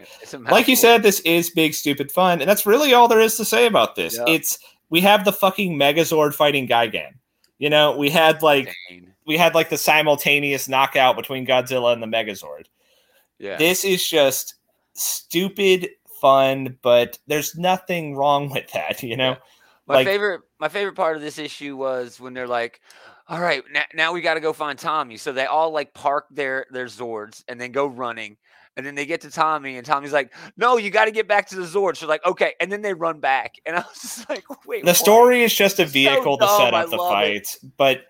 [0.51, 3.45] Like you said, this is big stupid fun, and that's really all there is to
[3.45, 4.17] say about this.
[4.17, 4.33] Yeah.
[4.35, 4.59] It's
[4.89, 7.11] we have the fucking Megazord fighting Gigan.
[7.59, 9.13] You know, we had like Dane.
[9.27, 12.67] we had like the simultaneous knockout between Godzilla and the Megazord.
[13.39, 14.55] Yeah, This is just
[14.95, 15.89] stupid
[16.21, 19.03] fun, but there's nothing wrong with that.
[19.03, 19.37] You know, Yeah.
[19.87, 22.81] My like- favorite, my favorite part of this issue was when they're like,
[23.29, 26.27] "All right, now, now we got to go find Tommy." So they all like park
[26.31, 28.37] their their Zords and then go running,
[28.77, 31.49] and then they get to Tommy, and Tommy's like, "No, you got to get back
[31.49, 34.29] to the Zords." So like, okay, and then they run back, and I was just
[34.29, 36.91] like, "Wait, the what?" story is just a So vehicle to dumb, set I up
[36.91, 37.15] the love it.
[37.15, 38.03] fights, but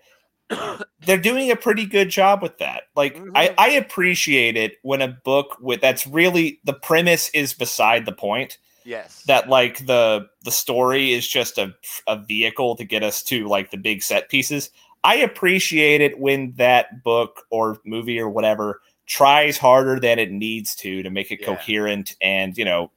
[1.05, 2.83] they're doing a pretty good job with that.
[2.95, 3.53] Like I, Mhm.
[3.57, 8.57] I appreciate it when a book with that's really the premise is beside the point.
[8.85, 11.73] Yes, That like the the story is just a
[12.07, 14.71] a vehicle to get us to like the big set pieces.
[15.03, 20.75] I appreciate it when that book or movie or whatever tries harder than it needs
[20.75, 21.47] to to make it Yeah.
[21.47, 22.91] coherent and you know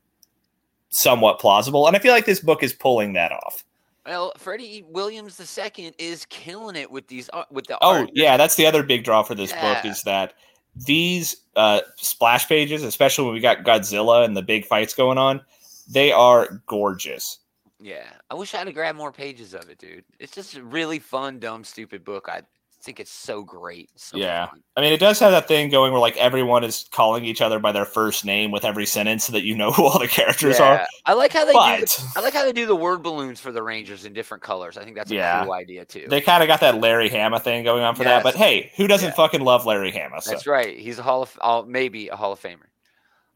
[0.91, 1.87] somewhat plausible.
[1.87, 3.65] And I feel like this book is pulling that off.
[4.05, 8.11] Well, Freddie Williams II is killing it with these ar- with the Oh art.
[8.15, 10.35] yeah, that's the other big draw for this book is that
[10.75, 15.41] these uh, splash pages, especially when we got Godzilla and the big fights going on,
[15.89, 17.39] they are gorgeous.
[17.81, 20.05] Yeah, I wish I had to grab more pages of it, dude.
[20.19, 22.29] It's just a really fun, dumb, stupid book.
[22.29, 22.43] I
[22.83, 23.91] think it's so great.
[23.97, 24.47] so Yeah.
[24.47, 24.63] fun.
[24.77, 27.59] I mean, it does have that thing going where like everyone is calling each other
[27.59, 30.59] by their first name with every sentence so that you know who all the characters
[30.59, 30.87] Yeah, are.
[31.07, 31.87] I like how they do.
[31.87, 34.77] The, I like how they do the word balloons for the Rangers in different colors.
[34.77, 35.45] I think that's a Yeah.
[35.45, 36.07] cool idea too.
[36.09, 38.23] they kind of got that Larry Hama thing going on for that.
[38.23, 39.15] But hey, who doesn't Yeah.
[39.15, 40.21] fucking love Larry Hama?
[40.21, 40.77] So that's right.
[40.79, 42.67] He's a hall of, uh, maybe a Hall of Famer.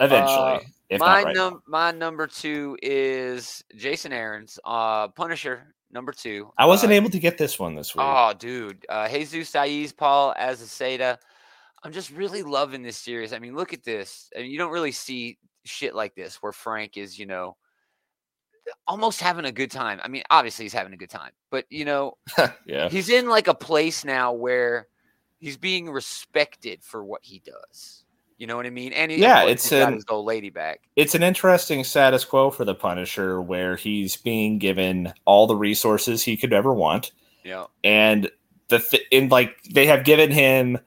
[0.00, 1.60] eventually, Uh, if my right num now.
[1.66, 6.52] my number two is Jason Aaron's uh, Punisher number two.
[6.58, 8.04] I wasn't uh, able to get this one this week.
[8.06, 8.84] Oh, dude.
[8.88, 11.18] Uh, Jesus Saiz, Paul as a Azaceta.
[11.82, 13.32] I'm just really loving this series.
[13.32, 14.30] I mean, look at this.
[14.36, 17.56] I mean, you don't really see shit like this where Frank is, you know,
[18.86, 20.00] almost having a good time.
[20.02, 22.16] I mean, obviously he's having a good time, but you know,
[22.66, 22.88] yeah.
[22.88, 24.88] he's in like a place now where
[25.38, 28.04] he's being respected for what he does.
[28.38, 28.92] You know what I mean?
[28.92, 30.80] And he, Yeah, it's an- his old lady back.
[30.94, 36.22] It's an interesting status quo for the Punisher where he's being given all the resources
[36.22, 37.12] he could ever want.
[37.44, 38.30] Yeah, and
[38.68, 40.78] the th- in like they have given him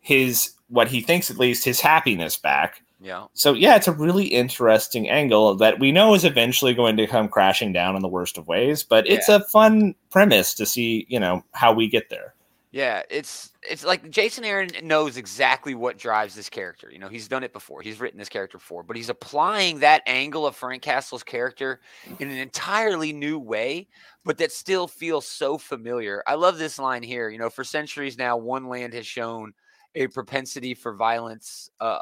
[0.00, 2.82] his what he thinks at least his happiness back.
[3.00, 7.06] yeah, So yeah, it's a really interesting angle that we know is eventually going to
[7.06, 11.04] come crashing down in the worst of ways, but it's a fun premise to see,
[11.08, 12.34] you know, how we get there.
[12.72, 13.02] yeah.
[13.10, 16.90] It's it's like Jason Aaron knows exactly what drives this character.
[16.90, 17.82] You know, he's done it before.
[17.82, 21.80] He's written this character before, but he's applying that angle of Frank Castle's character
[22.18, 23.88] in an entirely new way,
[24.24, 26.22] but that still feels so familiar.
[26.26, 27.28] I love this line here.
[27.30, 29.52] You know, for centuries now, one land has shown
[29.94, 32.00] a propensity for violence uh,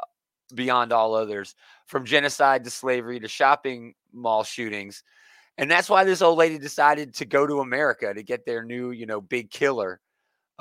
[0.53, 1.55] beyond all others,
[1.85, 5.03] from genocide to slavery to shopping mall shootings.
[5.57, 8.91] And that's why this old lady decided to go to America to get their new,
[8.91, 9.99] you know, big killer.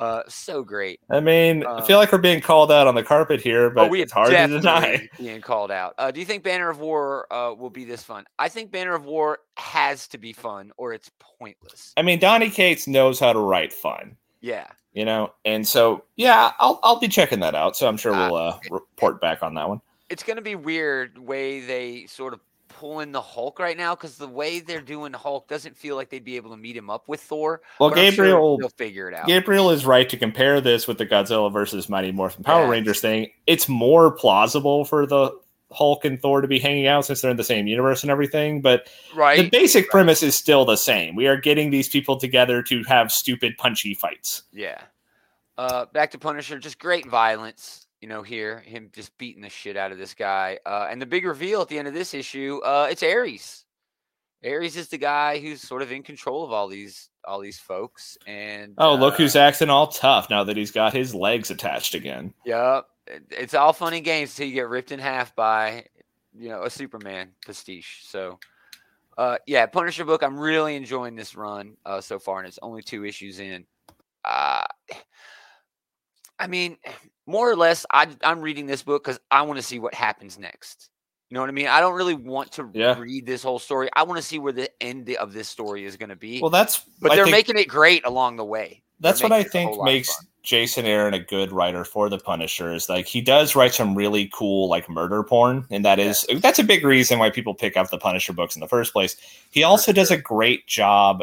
[0.02, 0.98] Uh, so great.
[1.10, 3.86] I mean, Uh, I feel like we're being called out on the carpet here, but
[3.86, 5.08] oh, we it's hard to deny.
[5.18, 5.94] being called out.
[5.98, 8.24] Uh, do you think Banner of War uh, will be this fun?
[8.38, 11.92] I think Banner of War has to be fun, or it's pointless.
[11.96, 16.52] I mean, Donny Cates knows how to write fun, Yeah, you know, and so yeah,
[16.58, 17.76] I'll I'll be checking that out.
[17.76, 19.80] So I'm sure Uh, we'll uh, report back on that one.
[20.10, 22.40] it's gonna be weird way they sort of
[22.82, 26.10] pull in the Hulk right now because the way they're doing Hulk doesn't feel like
[26.10, 27.62] they'd be able to meet him up with Thor.
[27.78, 29.28] Well, but I'm sure Gabriel figure it out.
[29.28, 32.68] Gabriel is right to compare this with the Godzilla versus Mighty Morphin Power.
[32.68, 33.30] Rangers thing.
[33.46, 35.30] It's more plausible for the
[35.70, 38.60] Hulk and Thor to be hanging out since they're in the same universe and everything,
[38.60, 39.38] but right?
[39.38, 39.90] the basic right.
[39.92, 41.14] premise is still the same.
[41.14, 44.42] We are getting these people together to have stupid punchy fights.
[44.52, 44.80] Yeah.
[45.56, 47.81] Uh, back to Punisher, just great violence.
[48.02, 50.58] You know, here him just beating the shit out of this guy.
[50.66, 53.64] Uh, and the big reveal at the end of this issue, uh, it's Ares.
[54.44, 58.18] Ares is the guy who's sort of in control of all these all these folks.
[58.26, 61.94] And Oh, look uh, who's acting all tough now that he's got his legs attached
[61.94, 62.34] again.
[62.44, 62.86] Yep.
[63.30, 65.86] It's all funny games until you get ripped in half by,
[66.36, 68.02] you know, a Superman pastiche.
[68.06, 68.38] So,
[69.18, 70.22] uh, yeah, Punisher book.
[70.22, 73.64] I'm really enjoying this run uh, so far, and it's only two issues in.
[74.24, 74.64] Uh,
[76.38, 76.76] I mean,
[77.26, 80.38] more or less, I, I'm reading this book because I want to see what happens
[80.38, 80.88] next.
[81.30, 81.68] You know what I mean?
[81.68, 82.98] I don't really want to Yeah.
[82.98, 83.88] read this whole story.
[83.94, 86.40] I want to see where the end of this story is going to be.
[86.40, 88.82] Well, that's but I they're think- making it great along the way.
[89.00, 90.26] that's what I making it a think whole lot of makes.
[90.42, 94.28] Jason Aaron a good writer for the Punisher is like he does write some really
[94.34, 97.90] cool like murder porn, and that is that's a big reason why people pick up
[97.90, 99.16] the Punisher books in the first place.
[99.52, 101.22] He also does a great job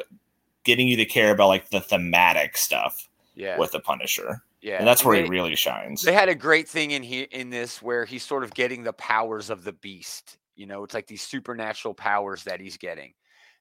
[0.64, 3.09] getting you to care about like the thematic stuff
[3.40, 6.02] Yeah, with the Punisher, yeah, and that's where They- he really shines.
[6.02, 8.92] They had a great thing in here in this where he's sort of getting the
[8.94, 10.38] powers of the beast.
[10.56, 13.14] You know, it's like these supernatural powers that he's getting.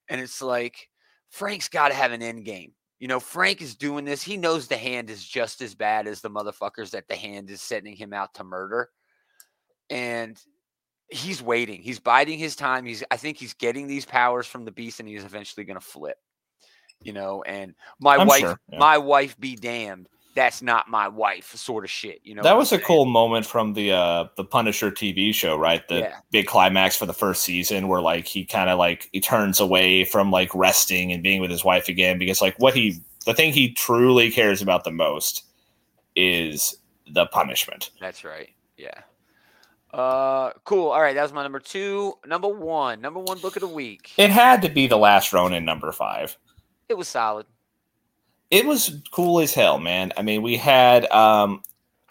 [0.09, 0.91] And it's like
[1.31, 2.75] Frank's got to have an end game.
[2.99, 4.21] You know, Frank is doing this.
[4.21, 7.63] He knows the hand is just as bad as the motherfuckers that the hand is
[7.63, 8.91] sending him out to murder.
[9.91, 10.37] And
[11.09, 11.81] he's waiting.
[11.83, 12.85] He's biding his time.
[12.85, 15.87] He's I think he's getting these powers from the beast and he's eventually going to
[15.87, 16.17] flip.
[17.03, 18.79] You know, and my I'm wife sure, yeah.
[18.79, 20.09] my wife be damned.
[20.35, 22.43] That's not my wife sort of shit, you know.
[22.43, 25.87] that was a cool moment from the uh the Punisher TV show, right?
[25.89, 26.17] The Yeah.
[26.31, 30.05] big climax for the first season where like he kind of like he turns away
[30.05, 33.53] from like resting and being with his wife again because like what he the thing
[33.53, 35.45] he truly cares about the most
[36.15, 36.77] is
[37.11, 37.91] the punishment.
[38.01, 38.51] That's right.
[38.77, 39.01] Yeah.
[39.93, 40.91] Uh, cool.
[40.91, 42.15] All right, that was my number two.
[42.27, 44.13] Number one, number one book of the week.
[44.19, 46.37] It had to be the last Ronin number 5.
[46.89, 47.47] It was solid.
[48.51, 50.13] it was cool as hell, man.
[50.17, 51.63] I mean, we had um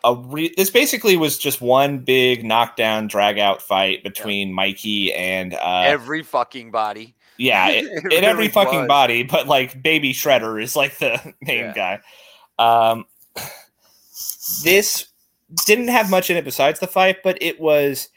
[0.04, 5.54] a re- this basically was just one big knockdown drag out fight between Mikey and
[5.56, 7.16] uh every fucking body.
[7.38, 8.88] yeah, it, It in every fucking was.
[8.88, 11.74] body, but like Baby Shredder is like the main Yeah.
[11.74, 12.00] guy.
[12.60, 13.06] Um
[14.64, 15.08] this
[15.66, 18.10] didn't have much in it besides the fight, but it was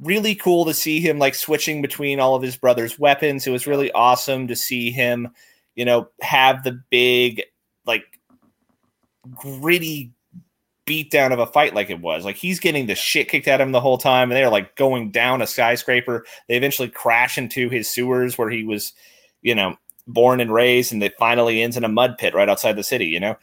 [0.00, 3.46] really cool to see him like switching between all of his brother's weapons.
[3.46, 5.28] It was really awesome to see him,
[5.76, 7.44] you know, have the big
[7.86, 8.04] like
[9.34, 10.12] gritty
[10.86, 12.24] beatdown of a fight like it was.
[12.24, 14.74] Like he's getting the shit kicked out of him the whole time, and they're like
[14.76, 16.24] going down a skyscraper.
[16.48, 18.92] They eventually crash into his sewers where he was,
[19.42, 22.76] you know, born and raised, and it finally ends in a mud pit right outside
[22.76, 23.06] the city.
[23.06, 23.36] You know,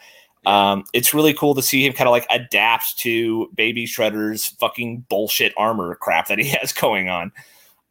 [0.46, 5.06] um, it's really cool to see him kind of like adapt to Baby Shredder's fucking
[5.10, 7.32] bullshit armor crap that he has going on.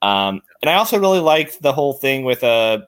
[0.00, 2.80] Um, and I also really liked the whole thing with uh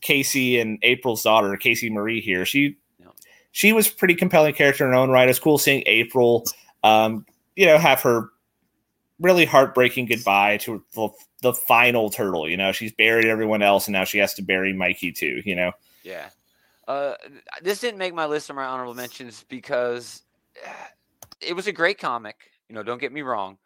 [0.00, 2.44] Casey and April's daughter, Casey Marie here.
[2.44, 2.76] She
[3.52, 5.28] she was a pretty compelling character in her own right.
[5.28, 6.46] It's cool seeing April
[6.86, 7.26] um,
[7.56, 8.30] you know, have her
[9.18, 11.08] really heartbreaking goodbye to the,
[11.42, 12.48] the final turtle.
[12.48, 15.42] You know, she's buried everyone else, and now she has to bury Mikey too.
[15.44, 15.72] You know.
[16.02, 16.28] Yeah.
[16.86, 17.14] Uh,
[17.62, 20.22] this didn't make my list of my honorable mentions because
[21.40, 22.36] it was a great comic.
[22.68, 23.58] You know, don't get me wrong,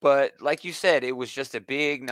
[0.00, 2.02] but like you said, it was just a big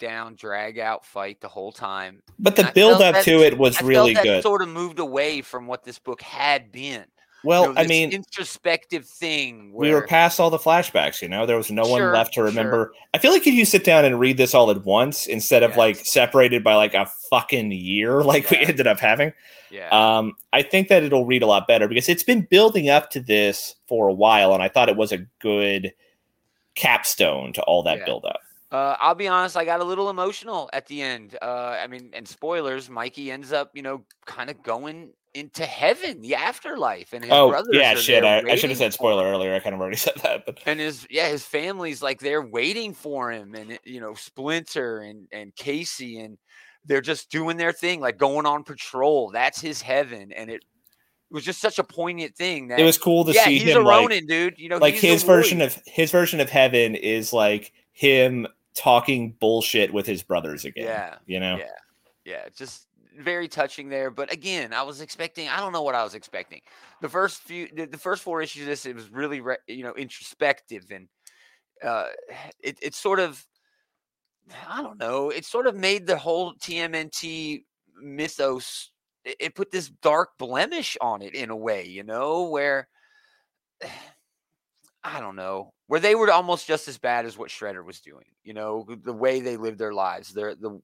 [0.00, 2.22] knockdown, drag out fight the whole time.
[2.38, 4.42] But the build up to it was I really that good.
[4.42, 7.04] Sort of moved away from what this book had been.
[7.42, 9.72] Well, You know, I mean, introspective thing.
[9.72, 11.22] Where, we were past all the flashbacks.
[11.22, 12.92] You know, there was no one left to remember.
[13.14, 15.70] I feel like if you sit down and read this all at once instead of
[15.70, 15.78] Yes.
[15.78, 19.32] like separated by like a fucking year, like we ended up having,
[19.70, 23.08] yeah, um, I think that it'll read a lot better because it's been building up
[23.10, 25.94] to this for a while, and I thought it was a good
[26.74, 28.04] capstone to all that Yeah.
[28.04, 28.40] build up.
[28.72, 31.36] Uh, I'll be honest, I got a little emotional at the end.
[31.42, 36.20] Uh, I mean, and spoilers, Mikey ends up, you know, kind of going into heaven,
[36.20, 38.24] the afterlife, and his Oh brothers yeah, shit!
[38.24, 39.54] I, I should have said spoiler earlier.
[39.54, 42.94] I kind of already said that, but And his yeah, his family's like they're waiting
[42.94, 46.38] for him, and you know, Splinter and and Casey, and
[46.84, 49.30] they're just doing their thing, like going on patrol.
[49.30, 50.62] That's his heaven, and it, it
[51.34, 53.82] was just such a poignant thing that it was cool to yeah, see he's him
[53.82, 54.58] a like Ronin, dude.
[54.58, 59.92] You know, like his version of his version of heaven is like him talking bullshit
[59.92, 60.86] with his brothers again.
[60.86, 61.56] Yeah, you know.
[61.56, 61.66] Yeah.
[62.24, 62.86] yeah, just
[63.18, 64.10] very touching there.
[64.10, 65.48] But again, I was expecting.
[65.48, 66.60] I don't know what I was expecting.
[67.00, 70.84] The first few, the, first four issues, this it was really, re, you know, introspective
[70.90, 71.08] and
[71.82, 72.08] uh,
[72.62, 73.44] it it sort of,
[74.68, 77.64] I don't know, it sort of made the whole TMNT
[78.02, 78.90] mythos.
[79.24, 82.88] It, it put this dark blemish on it in a way, you know, where.
[85.02, 88.26] I don't know, where they were almost just as bad as what Shredder was doing.
[88.44, 90.32] You know, the way they lived their lives.
[90.32, 90.80] They're the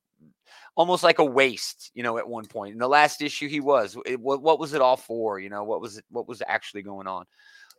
[0.77, 1.91] almost like a waste.
[1.95, 3.97] You know, at one point in the last issue, he was.
[4.07, 5.39] It, what, what was it all for?
[5.39, 6.05] You know, what was it?
[6.11, 7.27] What was actually going on?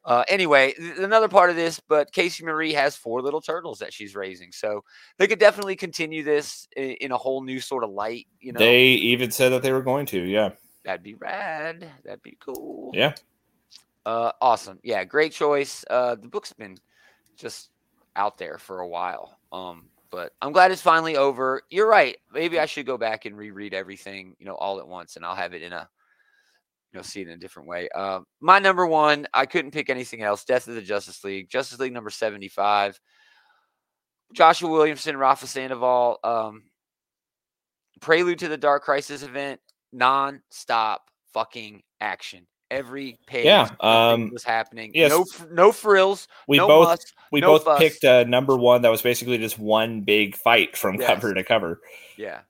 [0.05, 3.91] Uh, anyway, th- another part of this, but Casey Marie has four little turtles that
[3.91, 4.83] she's raising, so
[5.17, 8.25] they could definitely continue this in, in a whole new sort of light.
[8.39, 10.23] You know, They even said that they were going to.
[10.23, 10.51] Yeah.
[10.85, 11.91] that'd be rad.
[12.05, 12.91] That'd be cool.
[12.93, 13.15] Yeah.
[14.08, 14.80] Uh, awesome.
[14.84, 15.84] Yeah, great choice.
[15.89, 16.78] Uh, the book's been
[17.36, 17.72] just
[18.16, 19.38] out there for a while.
[19.51, 21.62] Um, but I'm glad it's finally over.
[21.70, 22.16] You're right.
[22.34, 25.36] Maybe I should go back and reread everything, you know, all at once, and I'll
[25.36, 25.89] have it in a,
[26.93, 27.89] you know, see it in a different way.
[27.93, 30.45] Uh, my number one, I couldn't pick anything else.
[30.45, 32.97] Death of the Justice League, Justice League number 75.
[34.32, 36.64] Joshua Williamson, Rafa Sandoval, um,
[37.99, 39.60] prelude to the Dark Crisis event,
[39.91, 41.01] non-stop
[41.34, 42.47] fucking action.
[42.70, 44.91] Every page, Yeah, um, was happening.
[44.93, 45.09] yes.
[45.09, 46.28] No, no frills.
[46.47, 47.13] We no both muss.
[47.32, 47.80] we no both fuss.
[47.80, 51.07] picked uh, number one that was basically just one big fight from Yes.
[51.07, 51.80] cover to cover.
[52.18, 52.41] Yeah,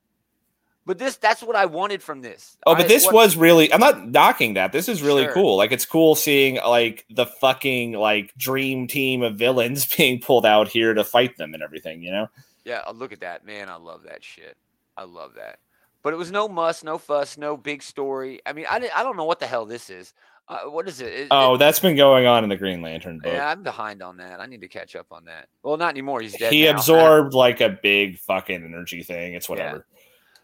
[0.87, 2.57] but this—that's what I wanted from this.
[2.65, 4.71] Oh, but I- this what- was really I'm not knocking that.
[4.71, 5.33] This is really Sure.
[5.33, 5.57] cool.
[5.57, 10.67] Like it's cool seeing like the fucking like dream team of villains being pulled out
[10.67, 12.27] here to fight them and everything, you know?
[12.65, 13.69] Yeah, uh, look at that, man.
[13.69, 14.57] I love that shit.
[14.97, 15.59] I love that.
[16.03, 18.39] But it was no muss, no fuss, no big story.
[18.45, 20.13] I mean, I, I don't know what the hell this is.
[20.47, 21.11] Uh, what is it?
[21.13, 23.33] It- Oh, it- that's been going on in the Green Lantern book.
[23.33, 24.39] yeah, I'm behind on that.
[24.39, 25.47] I need to catch up on that.
[25.63, 26.21] Well, not anymore.
[26.21, 26.53] He's dead.
[26.53, 26.71] he now.
[26.71, 29.33] absorbed like a big fucking energy thing.
[29.33, 29.85] It's whatever.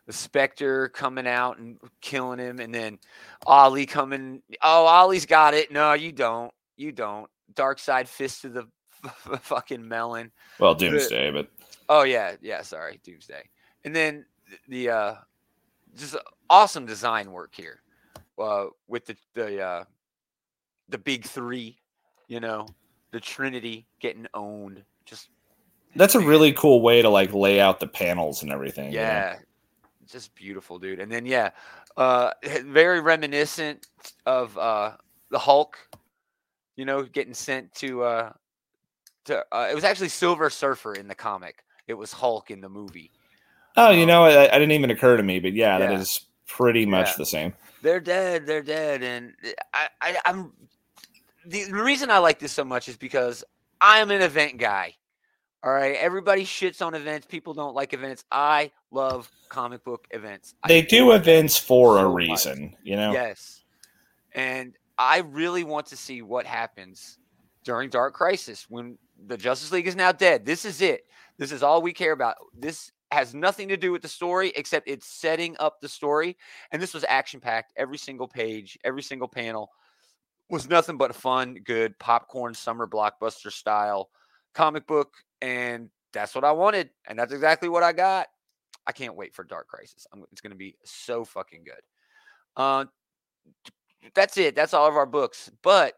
[0.05, 2.99] the Spectre coming out and killing him, and then
[3.45, 4.41] Ollie coming.
[4.61, 5.71] Oh, Ollie's got it.
[5.71, 6.51] No, you don't.
[6.75, 7.29] You don't.
[7.53, 8.67] Darkseid fist to the
[9.41, 10.31] fucking melon.
[10.59, 11.47] Well, Doomsday, but
[11.87, 12.61] Oh yeah, yeah.
[12.63, 13.43] Sorry, Doomsday.
[13.85, 14.25] And then
[14.67, 15.13] the uh,
[15.95, 16.15] just
[16.49, 17.81] awesome design work here
[18.39, 19.83] uh, with the the uh,
[20.89, 21.77] the big three.
[22.27, 22.67] You know,
[23.11, 24.83] the Trinity getting owned.
[25.05, 25.29] Just
[25.95, 28.91] that's a really cool way to like lay out the panels and everything.
[28.91, 29.03] you know?
[29.03, 29.35] yeah,
[30.07, 30.99] just beautiful, dude.
[30.99, 31.51] And then yeah,
[31.97, 32.31] uh,
[32.65, 33.87] very reminiscent
[34.25, 34.93] of uh,
[35.29, 35.77] the Hulk.
[36.75, 38.33] You know, getting sent to uh,
[39.25, 41.63] to uh, it was actually Silver Surfer in the comic.
[41.87, 43.11] It was Hulk in the movie.
[43.75, 45.99] Oh, you Um, know, it, it didn't even occur to me, but yeah, that Yeah.
[45.99, 47.15] is pretty much Yeah.
[47.17, 47.53] the same.
[47.81, 49.33] they're dead they're dead and
[49.73, 50.53] i, I i'm
[51.47, 53.43] the, reason i like this so much is because
[53.81, 54.93] i'm an event guy
[55.63, 60.53] all right everybody shits on events people don't like events i love comic book events
[60.63, 62.13] I They do enjoy events for a so much.
[62.15, 63.13] reason, you know.
[63.13, 63.63] yes
[64.33, 67.17] and i really want to see what happens
[67.65, 68.97] during dark crisis when
[69.27, 71.01] the justice league is now dead this is it
[71.37, 74.87] this is all we care about this has nothing to do with the story except
[74.87, 76.37] it's setting up the story
[76.71, 79.69] and this was action packed every single page every single panel
[80.49, 84.09] was nothing but a fun good popcorn summer blockbuster style
[84.53, 88.27] comic book and that's what i wanted and that's exactly what i got.
[88.85, 90.05] I can't wait for dark crisis.
[90.11, 91.81] I'm, it's going to be so fucking good.
[92.57, 92.83] Uh,
[94.13, 94.57] that's it.
[94.57, 95.93] That's all of our books but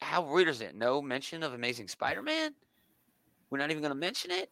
[0.00, 2.54] how weird is it no mention of amazing spider-man?
[3.50, 4.50] We're not even going to mention it.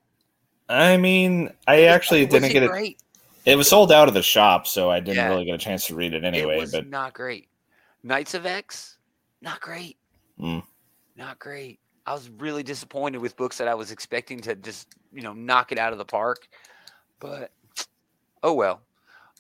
[0.73, 2.71] I mean, I actually didn't it get it.
[2.71, 2.99] great?
[3.45, 5.29] It was sold out of the shop, so I didn't Yeah.
[5.29, 6.55] really get a chance to read it anyway.
[6.57, 7.49] it was But not great.
[8.03, 8.97] Knights of X,
[9.41, 9.99] not great.
[10.41, 10.63] Mm.
[11.17, 11.79] Not great.
[12.07, 15.73] I was really disappointed with books that I was expecting to just, you know, knock
[15.73, 16.49] it out of the park.
[17.21, 17.53] But
[18.43, 18.81] oh well.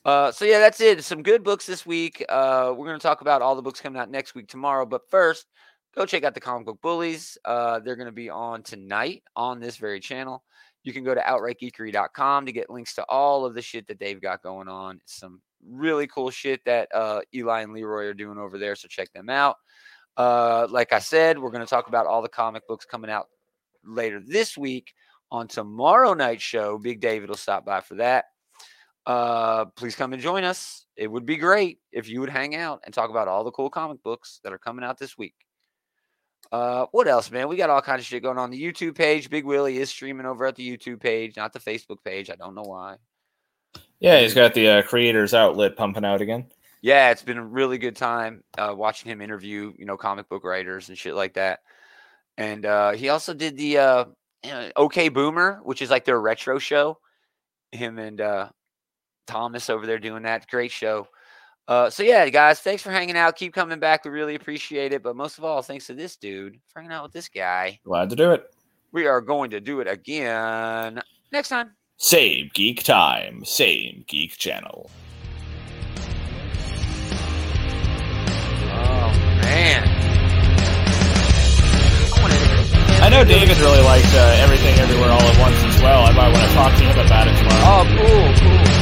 [0.04, 1.02] Uh, so yeah, that's it.
[1.04, 2.24] Some good books this week.
[2.28, 4.84] Uh, we're going to talk about all the books coming out next week tomorrow.
[4.84, 5.46] But first,
[5.94, 7.38] go check out the comic book bullies.
[7.44, 10.42] Uh, they're going to be on tonight on this very channel.
[10.84, 14.20] You can go to outrightgeekery.com to get links to all of the shit that they've
[14.20, 15.00] got going on.
[15.04, 18.74] Some really cool shit that uh, Eli and Leroy are doing over there.
[18.74, 19.56] So check them out.
[20.16, 23.28] Uh, like I said, we're going to talk about all the comic books coming out
[23.84, 24.92] later this week
[25.30, 26.78] on tomorrow night's show.
[26.78, 28.26] Big David will stop by for that.
[29.06, 30.86] Uh, please come and join us.
[30.96, 33.70] It would be great if you would hang out and talk about all the cool
[33.70, 35.34] comic books that are coming out this week.
[36.50, 37.48] Uh, what else, man?
[37.48, 39.30] We got all kinds of shit going on the YouTube page.
[39.30, 42.28] Big Willie is streaming over at the YouTube page, not the Facebook page.
[42.30, 42.96] I don't know why.
[44.00, 46.46] yeah, he's got the uh, creators outlet pumping out again.
[46.82, 50.44] Yeah, it's been a really good time uh, watching him interview, you know, comic book
[50.44, 51.60] writers and shit like that.
[52.36, 54.04] And uh, he also did the uh,
[54.76, 56.98] OK Boomer, which is like their retro show.
[57.70, 58.48] Him and uh,
[59.26, 60.48] Thomas over there doing that.
[60.48, 61.06] Great show.
[61.68, 63.36] Uh, so yeah, guys, thanks for hanging out.
[63.36, 64.04] Keep coming back.
[64.04, 65.02] We really appreciate it.
[65.02, 67.78] But most of all, thanks to this dude for hanging out with this guy.
[67.84, 68.44] Glad to do it.
[68.92, 71.00] We are going to do it again
[71.30, 71.72] next time.
[71.96, 74.90] Same geek time, same geek channel.
[78.74, 79.88] Oh man.
[83.00, 86.04] I know David really liked uh, everything everywhere all at once as well.
[86.04, 87.86] I might want to talk to him about it tomorrow.
[87.88, 88.81] Oh